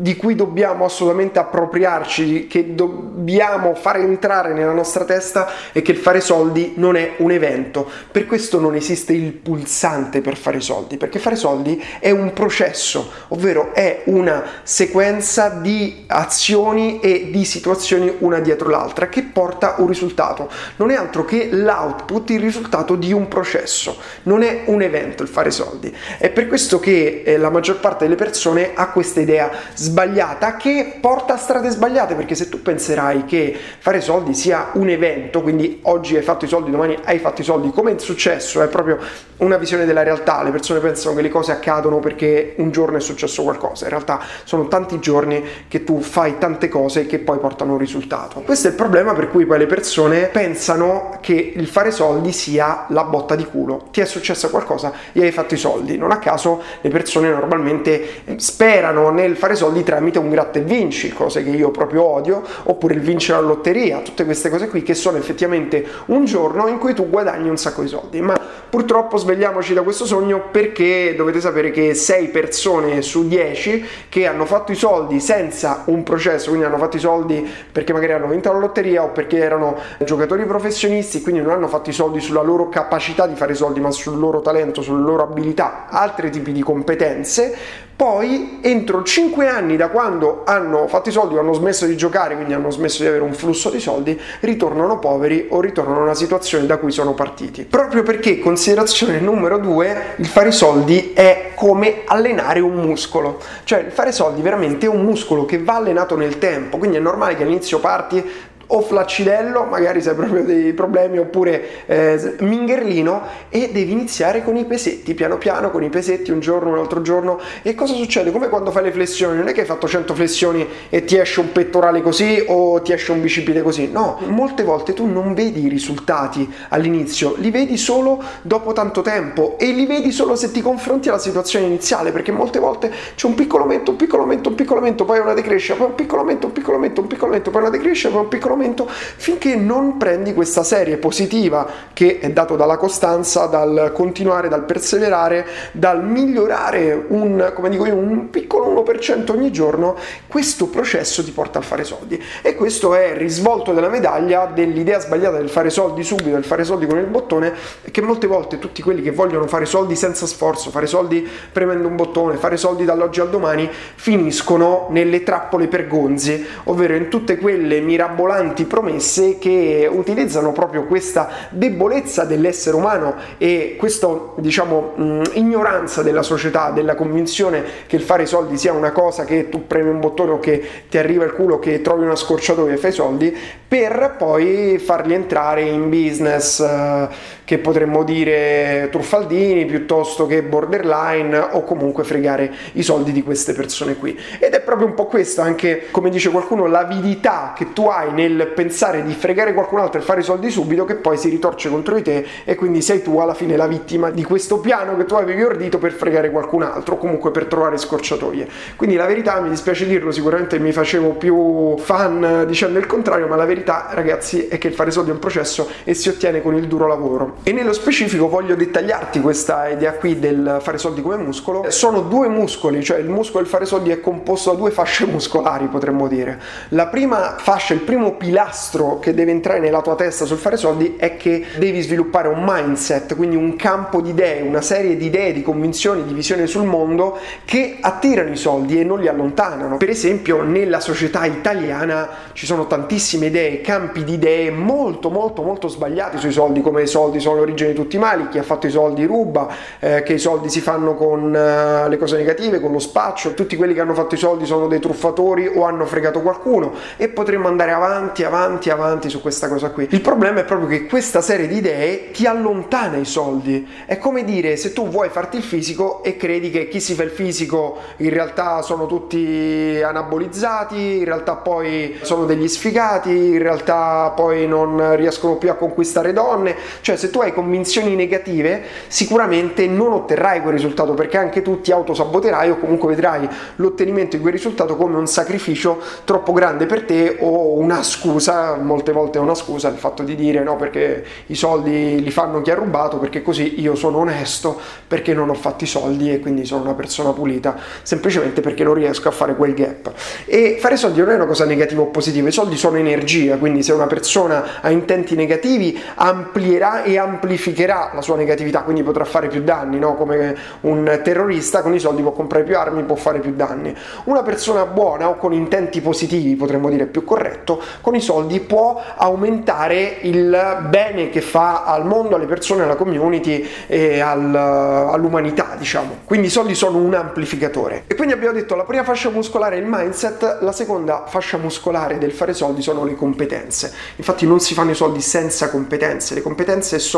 di 0.00 0.14
cui 0.14 0.36
dobbiamo 0.36 0.84
assolutamente 0.84 1.40
appropriarci, 1.40 2.46
che 2.46 2.76
dobbiamo 2.76 3.74
fare 3.74 3.98
entrare 3.98 4.52
nella 4.52 4.70
nostra 4.70 5.04
testa 5.04 5.48
è 5.72 5.82
che 5.82 5.90
il 5.90 5.96
fare 5.96 6.20
soldi 6.20 6.74
non 6.76 6.94
è 6.94 7.14
un 7.16 7.32
evento. 7.32 7.90
Per 8.12 8.24
questo 8.24 8.60
non 8.60 8.76
esiste 8.76 9.12
il 9.12 9.32
pulsante 9.32 10.20
per 10.20 10.36
fare 10.36 10.60
soldi, 10.60 10.98
perché 10.98 11.18
fare 11.18 11.34
soldi 11.34 11.82
è 11.98 12.12
un 12.12 12.32
processo, 12.32 13.10
ovvero 13.28 13.74
è 13.74 14.02
una 14.04 14.44
sequenza 14.62 15.48
di 15.48 16.04
azioni 16.06 17.00
e 17.00 17.30
di 17.32 17.44
situazioni 17.44 18.14
una 18.20 18.38
dietro 18.38 18.68
l'altra 18.68 19.08
che 19.08 19.24
porta 19.24 19.74
un 19.78 19.88
risultato. 19.88 20.48
Non 20.76 20.92
è 20.92 20.94
altro 20.94 21.24
che 21.24 21.48
l'output, 21.50 22.30
il 22.30 22.40
risultato 22.40 22.94
di 22.94 23.12
un 23.12 23.26
processo. 23.26 23.98
Non 24.22 24.44
è 24.44 24.62
un 24.66 24.80
evento 24.80 25.24
il 25.24 25.28
fare 25.28 25.50
soldi. 25.50 25.92
È 26.18 26.30
per 26.30 26.46
questo 26.46 26.78
che 26.78 27.22
eh, 27.24 27.36
la 27.36 27.50
maggior 27.50 27.80
parte 27.80 28.04
delle 28.04 28.14
persone 28.14 28.70
ha 28.74 28.90
questa 28.90 29.20
idea 29.20 29.50
sbagliata 29.88 30.56
che 30.56 30.98
porta 31.00 31.34
a 31.34 31.36
strade 31.36 31.70
sbagliate 31.70 32.14
perché 32.14 32.34
se 32.34 32.48
tu 32.48 32.60
penserai 32.60 33.24
che 33.24 33.56
fare 33.78 34.00
soldi 34.00 34.34
sia 34.34 34.70
un 34.74 34.88
evento, 34.88 35.42
quindi 35.42 35.80
oggi 35.84 36.16
hai 36.16 36.22
fatto 36.22 36.44
i 36.44 36.48
soldi, 36.48 36.70
domani 36.70 36.96
hai 37.04 37.18
fatto 37.18 37.40
i 37.40 37.44
soldi, 37.44 37.70
come 37.70 37.94
è 37.94 37.98
successo, 37.98 38.62
è 38.62 38.68
proprio 38.68 38.98
una 39.38 39.56
visione 39.56 39.86
della 39.86 40.02
realtà, 40.02 40.42
le 40.42 40.50
persone 40.50 40.80
pensano 40.80 41.14
che 41.14 41.22
le 41.22 41.30
cose 41.30 41.52
accadono 41.52 42.00
perché 42.00 42.54
un 42.58 42.70
giorno 42.70 42.98
è 42.98 43.00
successo 43.00 43.42
qualcosa, 43.42 43.84
in 43.84 43.90
realtà 43.90 44.20
sono 44.44 44.68
tanti 44.68 44.98
giorni 44.98 45.42
che 45.68 45.84
tu 45.84 46.00
fai 46.00 46.38
tante 46.38 46.68
cose 46.68 47.06
che 47.06 47.18
poi 47.18 47.38
portano 47.38 47.72
un 47.72 47.78
risultato. 47.78 48.40
Questo 48.40 48.68
è 48.68 48.70
il 48.70 48.76
problema 48.76 49.14
per 49.14 49.30
cui 49.30 49.46
poi 49.46 49.58
le 49.58 49.66
persone 49.66 50.26
pensano 50.26 51.18
che 51.20 51.52
il 51.54 51.66
fare 51.66 51.90
soldi 51.90 52.32
sia 52.32 52.86
la 52.88 53.04
botta 53.04 53.34
di 53.36 53.44
culo, 53.44 53.88
ti 53.90 54.00
è 54.00 54.04
successo 54.04 54.50
qualcosa 54.50 54.92
e 55.12 55.22
hai 55.22 55.32
fatto 55.32 55.54
i 55.54 55.58
soldi, 55.58 55.96
non 55.96 56.10
a 56.10 56.18
caso 56.18 56.62
le 56.80 56.90
persone 56.90 57.30
normalmente 57.30 58.22
sperano 58.36 59.10
nel 59.10 59.36
fare 59.36 59.54
soldi 59.54 59.77
soldi 59.78 59.82
tramite 59.82 60.18
un 60.18 60.30
gratta 60.30 60.58
e 60.58 60.62
vinci, 60.62 61.12
cose 61.12 61.42
che 61.42 61.50
io 61.50 61.70
proprio 61.70 62.04
odio, 62.04 62.42
oppure 62.64 62.94
il 62.94 63.00
vincere 63.00 63.40
la 63.40 63.46
lotteria, 63.46 64.00
tutte 64.00 64.24
queste 64.24 64.50
cose 64.50 64.68
qui 64.68 64.82
che 64.82 64.94
sono 64.94 65.16
effettivamente 65.16 65.84
un 66.06 66.24
giorno 66.24 66.66
in 66.68 66.78
cui 66.78 66.94
tu 66.94 67.08
guadagni 67.08 67.48
un 67.48 67.56
sacco 67.56 67.82
di 67.82 67.88
soldi. 67.88 68.20
Ma 68.20 68.36
Purtroppo 68.68 69.16
svegliamoci 69.16 69.72
da 69.72 69.80
questo 69.80 70.04
sogno 70.04 70.42
perché 70.50 71.14
dovete 71.16 71.40
sapere 71.40 71.70
che 71.70 71.94
6 71.94 72.28
persone 72.28 73.00
su 73.00 73.26
10 73.26 73.82
che 74.10 74.26
hanno 74.26 74.44
fatto 74.44 74.72
i 74.72 74.74
soldi 74.74 75.20
senza 75.20 75.84
un 75.86 76.02
processo, 76.02 76.50
quindi 76.50 76.66
hanno 76.66 76.76
fatto 76.76 76.98
i 76.98 77.00
soldi 77.00 77.48
perché 77.72 77.94
magari 77.94 78.12
hanno 78.12 78.26
vinto 78.26 78.52
la 78.52 78.58
lotteria 78.58 79.04
o 79.04 79.08
perché 79.08 79.38
erano 79.38 79.78
giocatori 80.04 80.44
professionisti, 80.44 81.22
quindi 81.22 81.40
non 81.40 81.52
hanno 81.52 81.66
fatto 81.66 81.88
i 81.88 81.94
soldi 81.94 82.20
sulla 82.20 82.42
loro 82.42 82.68
capacità 82.68 83.26
di 83.26 83.36
fare 83.36 83.54
soldi, 83.54 83.80
ma 83.80 83.90
sul 83.90 84.18
loro 84.18 84.42
talento, 84.42 84.82
sulle 84.82 85.02
loro 85.02 85.22
abilità, 85.22 85.86
altri 85.88 86.28
tipi 86.28 86.52
di 86.52 86.62
competenze, 86.62 87.56
poi 87.98 88.60
entro 88.60 89.02
5 89.02 89.48
anni 89.48 89.76
da 89.76 89.88
quando 89.88 90.42
hanno 90.44 90.86
fatto 90.86 91.08
i 91.08 91.12
soldi 91.12 91.34
o 91.34 91.40
hanno 91.40 91.52
smesso 91.52 91.84
di 91.84 91.96
giocare, 91.96 92.36
quindi 92.36 92.54
hanno 92.54 92.70
smesso 92.70 93.02
di 93.02 93.08
avere 93.08 93.24
un 93.24 93.34
flusso 93.34 93.70
di 93.70 93.80
soldi, 93.80 94.16
ritornano 94.38 95.00
poveri 95.00 95.48
o 95.48 95.60
ritornano 95.60 95.98
a 95.98 96.02
una 96.04 96.14
situazione 96.14 96.64
da 96.64 96.76
cui 96.76 96.92
sono 96.92 97.14
partiti. 97.14 97.64
Proprio 97.64 98.04
perché, 98.04 98.38
considerazione 98.38 99.18
numero 99.18 99.58
2, 99.58 100.14
il 100.18 100.26
fare 100.26 100.50
i 100.50 100.52
soldi 100.52 101.10
è 101.12 101.50
come 101.56 102.02
allenare 102.04 102.60
un 102.60 102.74
muscolo. 102.74 103.40
Cioè 103.64 103.80
il 103.80 103.90
fare 103.90 104.12
soldi 104.12 104.42
veramente 104.42 104.86
è 104.86 104.88
un 104.88 105.02
muscolo 105.02 105.44
che 105.44 105.60
va 105.60 105.74
allenato 105.74 106.16
nel 106.16 106.38
tempo, 106.38 106.78
quindi 106.78 106.98
è 106.98 107.00
normale 107.00 107.34
che 107.34 107.42
all'inizio 107.42 107.80
parti 107.80 108.24
o 108.68 108.80
flaccidello, 108.80 109.64
magari 109.64 110.02
se 110.02 110.10
hai 110.10 110.14
proprio 110.14 110.44
dei 110.44 110.72
problemi, 110.72 111.18
oppure 111.18 111.86
eh, 111.86 112.34
mingherlino 112.40 113.22
e 113.48 113.70
devi 113.72 113.92
iniziare 113.92 114.42
con 114.42 114.56
i 114.56 114.64
pesetti, 114.64 115.14
piano 115.14 115.38
piano 115.38 115.70
con 115.70 115.82
i 115.82 115.88
pesetti, 115.88 116.30
un 116.30 116.40
giorno, 116.40 116.70
un 116.70 116.78
altro 116.78 117.00
giorno. 117.00 117.38
E 117.62 117.74
cosa 117.74 117.94
succede? 117.94 118.30
Come 118.30 118.48
quando 118.48 118.70
fai 118.70 118.84
le 118.84 118.92
flessioni, 118.92 119.36
non 119.36 119.48
è 119.48 119.52
che 119.52 119.60
hai 119.60 119.66
fatto 119.66 119.88
100 119.88 120.14
flessioni 120.14 120.66
e 120.90 121.04
ti 121.04 121.16
esce 121.16 121.40
un 121.40 121.52
pettorale 121.52 122.02
così 122.02 122.44
o 122.46 122.80
ti 122.82 122.92
esce 122.92 123.12
un 123.12 123.20
bicipite 123.20 123.62
così, 123.62 123.90
no, 123.90 124.20
molte 124.26 124.62
volte 124.64 124.92
tu 124.92 125.06
non 125.06 125.34
vedi 125.34 125.64
i 125.64 125.68
risultati 125.68 126.50
all'inizio, 126.68 127.34
li 127.38 127.50
vedi 127.50 127.76
solo 127.76 128.22
dopo 128.42 128.72
tanto 128.72 129.00
tempo 129.02 129.56
e 129.58 129.70
li 129.72 129.86
vedi 129.86 130.10
solo 130.10 130.36
se 130.36 130.50
ti 130.50 130.60
confronti 130.60 131.08
alla 131.08 131.18
situazione 131.18 131.66
iniziale, 131.66 132.12
perché 132.12 132.32
molte 132.32 132.58
volte 132.58 132.92
c'è 133.14 133.26
un 133.26 133.34
piccolo 133.34 133.62
aumento, 133.62 133.92
un 133.92 133.96
piccolo 133.96 134.22
aumento, 134.22 134.50
un 134.50 134.54
piccolo 134.54 134.80
aumento, 134.80 135.04
poi 135.04 135.18
una 135.20 135.34
decrescita, 135.34 135.74
poi 135.74 135.86
un 135.88 135.94
piccolo 135.94 136.20
aumento, 136.20 136.46
un 136.46 136.52
piccolo 136.52 136.76
aumento, 136.76 137.00
un 137.00 137.06
piccolo 137.06 137.26
aumento, 137.26 137.50
poi 137.50 137.60
una 137.62 137.70
decrescita, 137.70 138.10
poi 138.10 138.22
un 138.22 138.28
piccolo 138.28 138.54
momento 138.58 138.88
finché 138.88 139.54
non 139.54 139.96
prendi 139.96 140.34
questa 140.34 140.64
serie 140.64 140.96
positiva 140.96 141.66
che 141.92 142.18
è 142.18 142.30
dato 142.30 142.56
dalla 142.56 142.76
costanza, 142.76 143.46
dal 143.46 143.92
continuare, 143.94 144.48
dal 144.48 144.64
perseverare, 144.64 145.46
dal 145.72 146.04
migliorare 146.04 147.06
un, 147.08 147.52
come 147.54 147.68
dico 147.68 147.86
io, 147.86 147.94
un 147.94 148.30
piccolo 148.30 148.84
1% 148.84 149.30
ogni 149.30 149.52
giorno, 149.52 149.96
questo 150.26 150.66
processo 150.66 151.24
ti 151.24 151.30
porta 151.30 151.60
a 151.60 151.62
fare 151.62 151.84
soldi. 151.84 152.20
E 152.42 152.54
questo 152.54 152.94
è 152.94 153.06
il 153.06 153.16
risvolto 153.16 153.72
della 153.72 153.88
medaglia 153.88 154.46
dell'idea 154.52 154.98
sbagliata 154.98 155.38
del 155.38 155.48
fare 155.48 155.70
soldi 155.70 156.02
subito, 156.02 156.30
del 156.30 156.44
fare 156.44 156.64
soldi 156.64 156.86
con 156.86 156.98
il 156.98 157.06
bottone, 157.06 157.52
che 157.90 158.00
molte 158.02 158.26
volte 158.26 158.58
tutti 158.58 158.82
quelli 158.82 159.02
che 159.02 159.12
vogliono 159.12 159.46
fare 159.46 159.64
soldi 159.64 159.94
senza 159.94 160.26
sforzo, 160.26 160.70
fare 160.70 160.86
soldi 160.86 161.26
premendo 161.52 161.88
un 161.88 161.96
bottone, 161.96 162.36
fare 162.36 162.56
soldi 162.56 162.84
dall'oggi 162.84 163.20
al 163.20 163.30
domani, 163.30 163.68
finiscono 163.94 164.86
nelle 164.90 165.22
trappole 165.22 165.68
per 165.68 165.86
gonzi, 165.86 166.44
ovvero 166.64 166.94
in 166.94 167.08
tutte 167.08 167.36
quelle 167.36 167.80
mirabolanti 167.80 168.47
promesse 168.64 168.66
promesse 168.98 169.38
che 169.38 169.88
utilizzano 169.90 170.52
proprio 170.52 170.84
questa 170.84 171.28
debolezza 171.50 172.24
dell'essere 172.24 172.76
umano 172.76 173.14
e 173.38 173.76
questa 173.78 174.08
diciamo 174.36 174.92
ignoranza 175.32 176.02
della 176.02 176.22
società, 176.22 176.70
della 176.70 176.94
convinzione 176.94 177.62
che 177.86 177.96
il 177.96 178.02
fare 178.02 178.24
i 178.24 178.26
soldi 178.26 178.56
sia 178.56 178.72
una 178.72 178.92
cosa 178.92 179.24
che 179.24 179.48
tu 179.48 179.66
premi 179.66 179.90
un 179.90 180.00
bottone 180.00 180.32
o 180.32 180.38
che 180.38 180.62
ti 180.88 180.98
arriva 180.98 181.24
il 181.24 181.32
culo, 181.32 181.58
che 181.58 181.80
trovi 181.80 182.04
una 182.04 182.16
scorciatoia 182.16 182.74
e 182.74 182.76
fai 182.76 182.92
soldi, 182.92 183.36
per 183.68 184.14
poi 184.16 184.78
farli 184.78 185.14
entrare 185.14 185.62
in 185.62 185.88
business 185.88 186.60
eh, 186.60 187.08
che 187.48 187.56
potremmo 187.56 188.04
dire 188.04 188.88
truffaldini 188.92 189.64
piuttosto 189.64 190.26
che 190.26 190.42
borderline 190.42 191.34
o 191.38 191.64
comunque 191.64 192.04
fregare 192.04 192.52
i 192.72 192.82
soldi 192.82 193.10
di 193.10 193.22
queste 193.22 193.54
persone 193.54 193.96
qui. 193.96 194.14
Ed 194.38 194.52
è 194.52 194.60
proprio 194.60 194.86
un 194.86 194.92
po' 194.92 195.06
questo 195.06 195.40
anche, 195.40 195.86
come 195.90 196.10
dice 196.10 196.28
qualcuno, 196.28 196.66
l'avidità 196.66 197.54
che 197.56 197.72
tu 197.72 197.86
hai 197.86 198.12
nel 198.12 198.48
pensare 198.54 199.02
di 199.02 199.14
fregare 199.14 199.54
qualcun 199.54 199.78
altro 199.78 199.98
e 199.98 200.02
fare 200.02 200.20
i 200.20 200.24
soldi 200.24 200.50
subito 200.50 200.84
che 200.84 200.96
poi 200.96 201.16
si 201.16 201.30
ritorce 201.30 201.70
contro 201.70 201.94
di 201.94 202.02
te 202.02 202.26
e 202.44 202.54
quindi 202.54 202.82
sei 202.82 203.00
tu 203.00 203.18
alla 203.18 203.32
fine 203.32 203.56
la 203.56 203.66
vittima 203.66 204.10
di 204.10 204.24
questo 204.24 204.58
piano 204.58 204.94
che 204.98 205.06
tu 205.06 205.14
avevi 205.14 205.42
ordito 205.42 205.78
per 205.78 205.92
fregare 205.92 206.30
qualcun 206.30 206.64
altro 206.64 206.96
o 206.96 206.98
comunque 206.98 207.30
per 207.30 207.46
trovare 207.46 207.78
scorciatoie. 207.78 208.46
Quindi 208.76 208.96
la 208.96 209.06
verità, 209.06 209.40
mi 209.40 209.48
dispiace 209.48 209.86
dirlo, 209.86 210.10
sicuramente 210.10 210.58
mi 210.58 210.72
facevo 210.72 211.12
più 211.12 211.78
fan 211.78 212.44
dicendo 212.46 212.78
il 212.78 212.84
contrario, 212.84 213.26
ma 213.26 213.36
la 213.36 213.46
verità 213.46 213.88
ragazzi 213.92 214.48
è 214.48 214.58
che 214.58 214.68
il 214.68 214.74
fare 214.74 214.90
soldi 214.90 215.08
è 215.08 215.14
un 215.14 215.18
processo 215.18 215.66
e 215.84 215.94
si 215.94 216.10
ottiene 216.10 216.42
con 216.42 216.54
il 216.54 216.66
duro 216.66 216.86
lavoro. 216.86 217.36
E 217.42 217.52
nello 217.52 217.72
specifico 217.72 218.28
voglio 218.28 218.54
dettagliarti 218.54 219.20
questa 219.20 219.68
idea 219.68 219.94
qui 219.94 220.18
del 220.18 220.58
fare 220.60 220.76
soldi 220.76 221.00
come 221.00 221.16
muscolo. 221.16 221.64
Sono 221.70 222.02
due 222.02 222.28
muscoli, 222.28 222.84
cioè 222.84 222.98
il 222.98 223.08
muscolo 223.08 223.42
del 223.42 223.50
fare 223.50 223.64
soldi 223.64 223.90
è 223.90 224.00
composto 224.00 224.50
da 224.50 224.58
due 224.58 224.70
fasce 224.70 225.06
muscolari, 225.06 225.66
potremmo 225.68 226.08
dire. 226.08 226.38
La 226.70 226.88
prima 226.88 227.36
fascia, 227.38 227.72
il 227.72 227.80
primo 227.80 228.16
pilastro 228.16 228.98
che 228.98 229.14
deve 229.14 229.30
entrare 229.30 229.60
nella 229.60 229.80
tua 229.80 229.94
testa 229.94 230.26
sul 230.26 230.36
fare 230.36 230.58
soldi 230.58 230.96
è 230.98 231.16
che 231.16 231.46
devi 231.56 231.80
sviluppare 231.80 232.28
un 232.28 232.44
mindset, 232.44 233.16
quindi 233.16 233.36
un 233.36 233.56
campo 233.56 234.02
di 234.02 234.10
idee, 234.10 234.42
una 234.42 234.60
serie 234.60 234.96
di 234.98 235.06
idee, 235.06 235.32
di 235.32 235.40
convinzioni, 235.40 236.04
di 236.04 236.12
visione 236.12 236.46
sul 236.46 236.64
mondo 236.64 237.16
che 237.46 237.78
attirano 237.80 238.30
i 238.30 238.36
soldi 238.36 238.78
e 238.78 238.84
non 238.84 239.00
li 239.00 239.08
allontanano. 239.08 239.78
Per 239.78 239.88
esempio, 239.88 240.42
nella 240.42 240.80
società 240.80 241.24
italiana 241.24 242.08
ci 242.34 242.44
sono 242.44 242.66
tantissime 242.66 243.26
idee, 243.26 243.62
campi 243.62 244.04
di 244.04 244.14
idee 244.14 244.50
molto 244.50 245.08
molto 245.08 245.42
molto 245.42 245.68
sbagliati 245.68 246.18
sui 246.18 246.32
soldi, 246.32 246.60
come 246.60 246.82
i 246.82 246.86
soldi 246.86 247.20
sono 247.20 247.27
l'origine 247.34 247.70
di 247.70 247.74
tutti 247.74 247.96
i 247.96 247.98
mali, 247.98 248.28
chi 248.28 248.38
ha 248.38 248.42
fatto 248.42 248.66
i 248.66 248.70
soldi 248.70 249.04
ruba, 249.04 249.48
eh, 249.78 250.02
che 250.02 250.14
i 250.14 250.18
soldi 250.18 250.48
si 250.48 250.60
fanno 250.60 250.94
con 250.94 251.24
uh, 251.24 251.88
le 251.88 251.96
cose 251.98 252.16
negative, 252.16 252.60
con 252.60 252.72
lo 252.72 252.78
spaccio, 252.78 253.34
tutti 253.34 253.56
quelli 253.56 253.74
che 253.74 253.80
hanno 253.80 253.94
fatto 253.94 254.14
i 254.14 254.18
soldi 254.18 254.46
sono 254.46 254.66
dei 254.68 254.80
truffatori 254.80 255.50
o 255.52 255.64
hanno 255.64 255.86
fregato 255.86 256.20
qualcuno 256.20 256.72
e 256.96 257.08
potremmo 257.08 257.48
andare 257.48 257.72
avanti 257.72 258.24
avanti 258.24 258.70
avanti 258.70 259.08
su 259.08 259.20
questa 259.20 259.48
cosa 259.48 259.70
qui. 259.70 259.86
Il 259.90 260.00
problema 260.00 260.40
è 260.40 260.44
proprio 260.44 260.68
che 260.68 260.86
questa 260.86 261.20
serie 261.20 261.46
di 261.46 261.56
idee 261.56 262.10
ti 262.10 262.26
allontana 262.26 262.96
i 262.96 263.04
soldi. 263.04 263.66
È 263.86 263.98
come 263.98 264.24
dire 264.24 264.56
se 264.56 264.72
tu 264.72 264.88
vuoi 264.88 265.08
farti 265.08 265.36
il 265.36 265.42
fisico 265.42 266.02
e 266.02 266.16
credi 266.16 266.50
che 266.50 266.68
chi 266.68 266.80
si 266.80 266.94
fa 266.94 267.02
il 267.02 267.10
fisico 267.10 267.78
in 267.98 268.10
realtà 268.10 268.62
sono 268.62 268.86
tutti 268.86 269.80
anabolizzati, 269.82 270.98
in 270.98 271.04
realtà 271.04 271.36
poi 271.36 271.98
sono 272.02 272.24
degli 272.24 272.48
sfigati, 272.48 273.10
in 273.10 273.38
realtà 273.38 274.12
poi 274.14 274.46
non 274.46 274.96
riescono 274.96 275.36
più 275.36 275.50
a 275.50 275.54
conquistare 275.54 276.12
donne. 276.12 276.54
Cioè 276.80 276.96
se 276.96 277.10
tu 277.10 277.17
hai 277.20 277.32
convinzioni 277.32 277.94
negative 277.94 278.62
sicuramente 278.88 279.66
non 279.66 279.92
otterrai 279.92 280.40
quel 280.40 280.54
risultato 280.54 280.94
perché 280.94 281.16
anche 281.16 281.42
tu 281.42 281.60
ti 281.60 281.72
autosaboterai 281.72 282.50
o 282.50 282.58
comunque 282.58 282.88
vedrai 282.88 283.28
l'ottenimento 283.56 284.16
di 284.16 284.22
quel 284.22 284.32
risultato 284.32 284.76
come 284.76 284.96
un 284.96 285.06
sacrificio 285.06 285.80
troppo 286.04 286.32
grande 286.32 286.66
per 286.66 286.82
te 286.84 287.16
o 287.20 287.58
una 287.58 287.82
scusa 287.82 288.56
molte 288.56 288.92
volte 288.92 289.18
è 289.18 289.20
una 289.20 289.34
scusa 289.34 289.68
il 289.68 289.76
fatto 289.76 290.02
di 290.02 290.14
dire 290.14 290.42
no 290.42 290.56
perché 290.56 291.04
i 291.26 291.34
soldi 291.34 292.02
li 292.02 292.10
fanno 292.10 292.42
chi 292.42 292.50
ha 292.50 292.54
rubato 292.54 292.98
perché 292.98 293.22
così 293.22 293.60
io 293.60 293.74
sono 293.74 293.98
onesto 293.98 294.58
perché 294.86 295.14
non 295.14 295.28
ho 295.28 295.34
fatto 295.34 295.64
i 295.64 295.66
soldi 295.66 296.12
e 296.12 296.20
quindi 296.20 296.44
sono 296.44 296.62
una 296.62 296.74
persona 296.74 297.12
pulita 297.12 297.56
semplicemente 297.82 298.40
perché 298.40 298.64
non 298.64 298.74
riesco 298.74 299.08
a 299.08 299.10
fare 299.10 299.34
quel 299.36 299.54
gap. 299.54 299.92
E 300.24 300.58
fare 300.60 300.76
soldi 300.76 301.00
non 301.00 301.10
è 301.10 301.14
una 301.14 301.26
cosa 301.26 301.44
negativa 301.44 301.82
o 301.82 301.86
positiva 301.86 302.28
i 302.28 302.32
soldi 302.32 302.56
sono 302.56 302.76
energia 302.76 303.36
quindi 303.36 303.62
se 303.62 303.72
una 303.72 303.86
persona 303.86 304.60
ha 304.60 304.70
intenti 304.70 305.14
negativi 305.14 305.78
amplierà 305.94 306.82
e 306.82 306.98
amplificherà 307.08 307.90
la 307.94 308.02
sua 308.02 308.16
negatività 308.16 308.62
quindi 308.62 308.82
potrà 308.82 309.04
fare 309.04 309.28
più 309.28 309.42
danni 309.42 309.78
no? 309.78 309.94
come 309.94 310.36
un 310.62 311.00
terrorista 311.02 311.62
con 311.62 311.74
i 311.74 311.78
soldi 311.78 312.02
può 312.02 312.12
comprare 312.12 312.44
più 312.44 312.56
armi 312.56 312.82
può 312.84 312.96
fare 312.96 313.20
più 313.20 313.34
danni 313.34 313.74
una 314.04 314.22
persona 314.22 314.66
buona 314.66 315.08
o 315.08 315.16
con 315.16 315.32
intenti 315.32 315.80
positivi 315.80 316.36
potremmo 316.36 316.68
dire 316.68 316.86
più 316.86 317.04
corretto 317.04 317.60
con 317.80 317.94
i 317.94 318.00
soldi 318.00 318.40
può 318.40 318.82
aumentare 318.96 319.98
il 320.02 320.66
bene 320.68 321.10
che 321.10 321.20
fa 321.20 321.64
al 321.64 321.86
mondo, 321.86 322.16
alle 322.16 322.26
persone, 322.26 322.62
alla 322.62 322.76
community 322.76 323.46
e 323.66 324.00
al, 324.00 324.34
all'umanità, 324.34 325.54
diciamo. 325.58 325.98
Quindi 326.04 326.26
i 326.26 326.30
soldi 326.30 326.54
sono 326.54 326.78
un 326.78 326.94
amplificatore. 326.94 327.84
E 327.86 327.94
quindi 327.94 328.14
abbiamo 328.14 328.34
detto 328.34 328.54
la 328.54 328.64
prima 328.64 328.84
fascia 328.84 329.10
muscolare 329.10 329.56
è 329.56 329.58
il 329.58 329.66
mindset, 329.66 330.38
la 330.40 330.52
seconda 330.52 331.04
fascia 331.06 331.38
muscolare 331.38 331.98
del 331.98 332.12
fare 332.12 332.34
soldi 332.34 332.62
sono 332.62 332.84
le 332.84 332.94
competenze. 332.94 333.72
Infatti 333.96 334.26
non 334.26 334.40
si 334.40 334.54
fanno 334.54 334.70
i 334.72 334.74
soldi 334.74 335.00
senza 335.00 335.50
competenze, 335.50 336.14
le 336.14 336.22
competenze 336.22 336.78
sono 336.78 336.97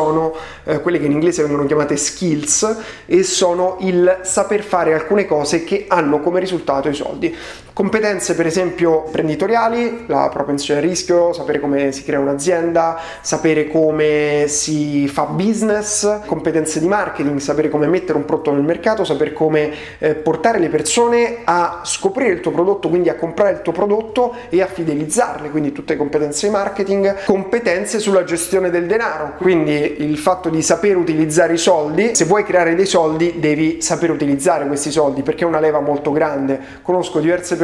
eh, 0.64 0.80
quelle 0.80 0.99
che 0.99 1.07
in 1.07 1.12
inglese 1.12 1.42
vengono 1.42 1.66
chiamate 1.66 1.97
skills 1.97 2.76
e 3.07 3.23
sono 3.23 3.76
il 3.80 4.21
saper 4.23 4.62
fare 4.62 4.95
alcune 4.95 5.26
cose 5.26 5.64
che 5.64 5.85
hanno 5.88 6.21
come 6.21 6.40
risultato 6.40 6.88
i 6.88 6.95
soldi. 6.95 7.35
Competenze 7.73 8.35
per 8.35 8.47
esempio 8.47 9.05
imprenditoriali, 9.07 10.05
la 10.07 10.29
propensione 10.31 10.81
a 10.81 10.83
rischio, 10.83 11.33
sapere 11.33 11.61
come 11.61 11.93
si 11.93 12.03
crea 12.03 12.19
un'azienda, 12.19 12.99
sapere 13.21 13.69
come 13.69 14.47
si 14.49 15.07
fa 15.07 15.25
business, 15.25 16.21
competenze 16.27 16.81
di 16.81 16.89
marketing, 16.89 17.39
sapere 17.39 17.69
come 17.69 17.87
mettere 17.87 18.19
un 18.19 18.25
prodotto 18.25 18.53
nel 18.53 18.65
mercato, 18.65 19.05
sapere 19.05 19.33
come 19.33 19.73
eh, 19.99 20.15
portare 20.15 20.59
le 20.59 20.69
persone 20.69 21.39
a 21.45 21.81
scoprire 21.85 22.33
il 22.33 22.41
tuo 22.41 22.50
prodotto, 22.50 22.89
quindi 22.89 23.09
a 23.09 23.15
comprare 23.15 23.53
il 23.53 23.62
tuo 23.62 23.73
prodotto 23.73 24.35
e 24.49 24.61
a 24.61 24.67
fidelizzarle, 24.67 25.50
quindi 25.50 25.73
tutte 25.73 25.97
competenze 25.97 26.49
di 26.49 26.53
marketing, 26.53 27.25
competenze 27.25 27.99
sulla 27.99 28.25
gestione 28.25 28.71
del 28.71 28.87
denaro, 28.87 29.35
quindi 29.37 30.03
il 30.03 30.19
fatto 30.19 30.49
di 30.49 30.61
sapere 30.61 30.95
utilizzare 30.95 31.55
i 31.55 31.59
soldi, 31.59 32.15
se 32.15 32.25
vuoi 32.25 32.45
creare 32.45 32.75
dei 32.75 32.87
soldi 32.87 33.39
devi 33.39 33.81
sapere 33.81 34.12
utilizzare 34.12 34.67
questi 34.67 34.91
soldi 34.91 35.23
perché 35.23 35.45
è 35.45 35.47
una 35.47 35.61
leva 35.61 35.81
molto 35.81 36.11
grande. 36.11 36.59
Conosco 36.83 37.21
diverse 37.21 37.57
persone, 37.57 37.60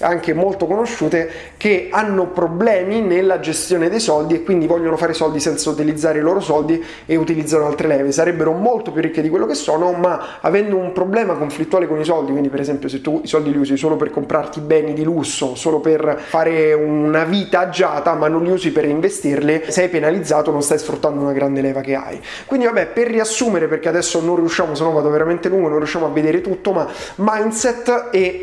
anche 0.00 0.34
molto 0.34 0.66
conosciute, 0.66 1.30
che 1.56 1.88
hanno 1.90 2.28
problemi 2.28 3.00
nella 3.00 3.40
gestione 3.40 3.88
dei 3.88 4.00
soldi 4.00 4.34
e 4.34 4.42
quindi 4.42 4.66
vogliono 4.66 4.96
fare 4.96 5.12
soldi 5.12 5.40
senza 5.40 5.70
utilizzare 5.70 6.18
i 6.18 6.22
loro 6.22 6.40
soldi 6.40 6.82
e 7.06 7.16
utilizzano 7.16 7.66
altre 7.66 7.88
leve. 7.88 8.12
Sarebbero 8.12 8.52
molto 8.52 8.92
più 8.92 9.02
ricche 9.02 9.22
di 9.22 9.28
quello 9.28 9.46
che 9.46 9.54
sono, 9.54 9.92
ma 9.92 10.38
avendo 10.40 10.76
un 10.76 10.92
problema 10.92 11.34
conflittuale 11.34 11.86
con 11.86 12.00
i 12.00 12.04
soldi, 12.04 12.30
quindi 12.30 12.48
per 12.48 12.60
esempio 12.60 12.88
se 12.88 13.00
tu 13.00 13.20
i 13.22 13.26
soldi 13.26 13.50
li 13.50 13.58
usi 13.58 13.76
solo 13.76 13.96
per 13.96 14.10
comprarti 14.10 14.60
beni 14.60 14.92
di 14.92 15.02
lusso, 15.02 15.54
solo 15.54 15.80
per 15.80 16.22
fare 16.26 16.72
una 16.72 17.24
vita 17.24 17.60
agiata, 17.60 18.14
ma 18.14 18.28
non 18.28 18.42
li 18.42 18.50
usi 18.50 18.70
per 18.72 18.84
investirli, 18.84 19.64
sei 19.68 19.88
penalizzato, 19.88 20.50
non 20.50 20.62
stai 20.62 20.78
sfruttando 20.78 21.20
una 21.20 21.32
grande 21.32 21.60
leva 21.60 21.80
che 21.80 21.94
hai. 21.94 22.20
Quindi 22.46 22.66
vabbè, 22.66 22.86
per 22.88 23.08
riassumere, 23.08 23.66
perché 23.66 23.88
adesso 23.88 24.20
non 24.20 24.36
riusciamo, 24.36 24.74
se 24.74 24.82
no 24.82 24.92
vado 24.92 25.10
veramente 25.10 25.48
lungo, 25.48 25.68
non 25.68 25.78
riusciamo 25.78 26.06
a 26.06 26.10
vedere 26.10 26.40
tutto, 26.40 26.72
ma 26.72 26.86
mindset 27.16 28.08
e 28.10 28.42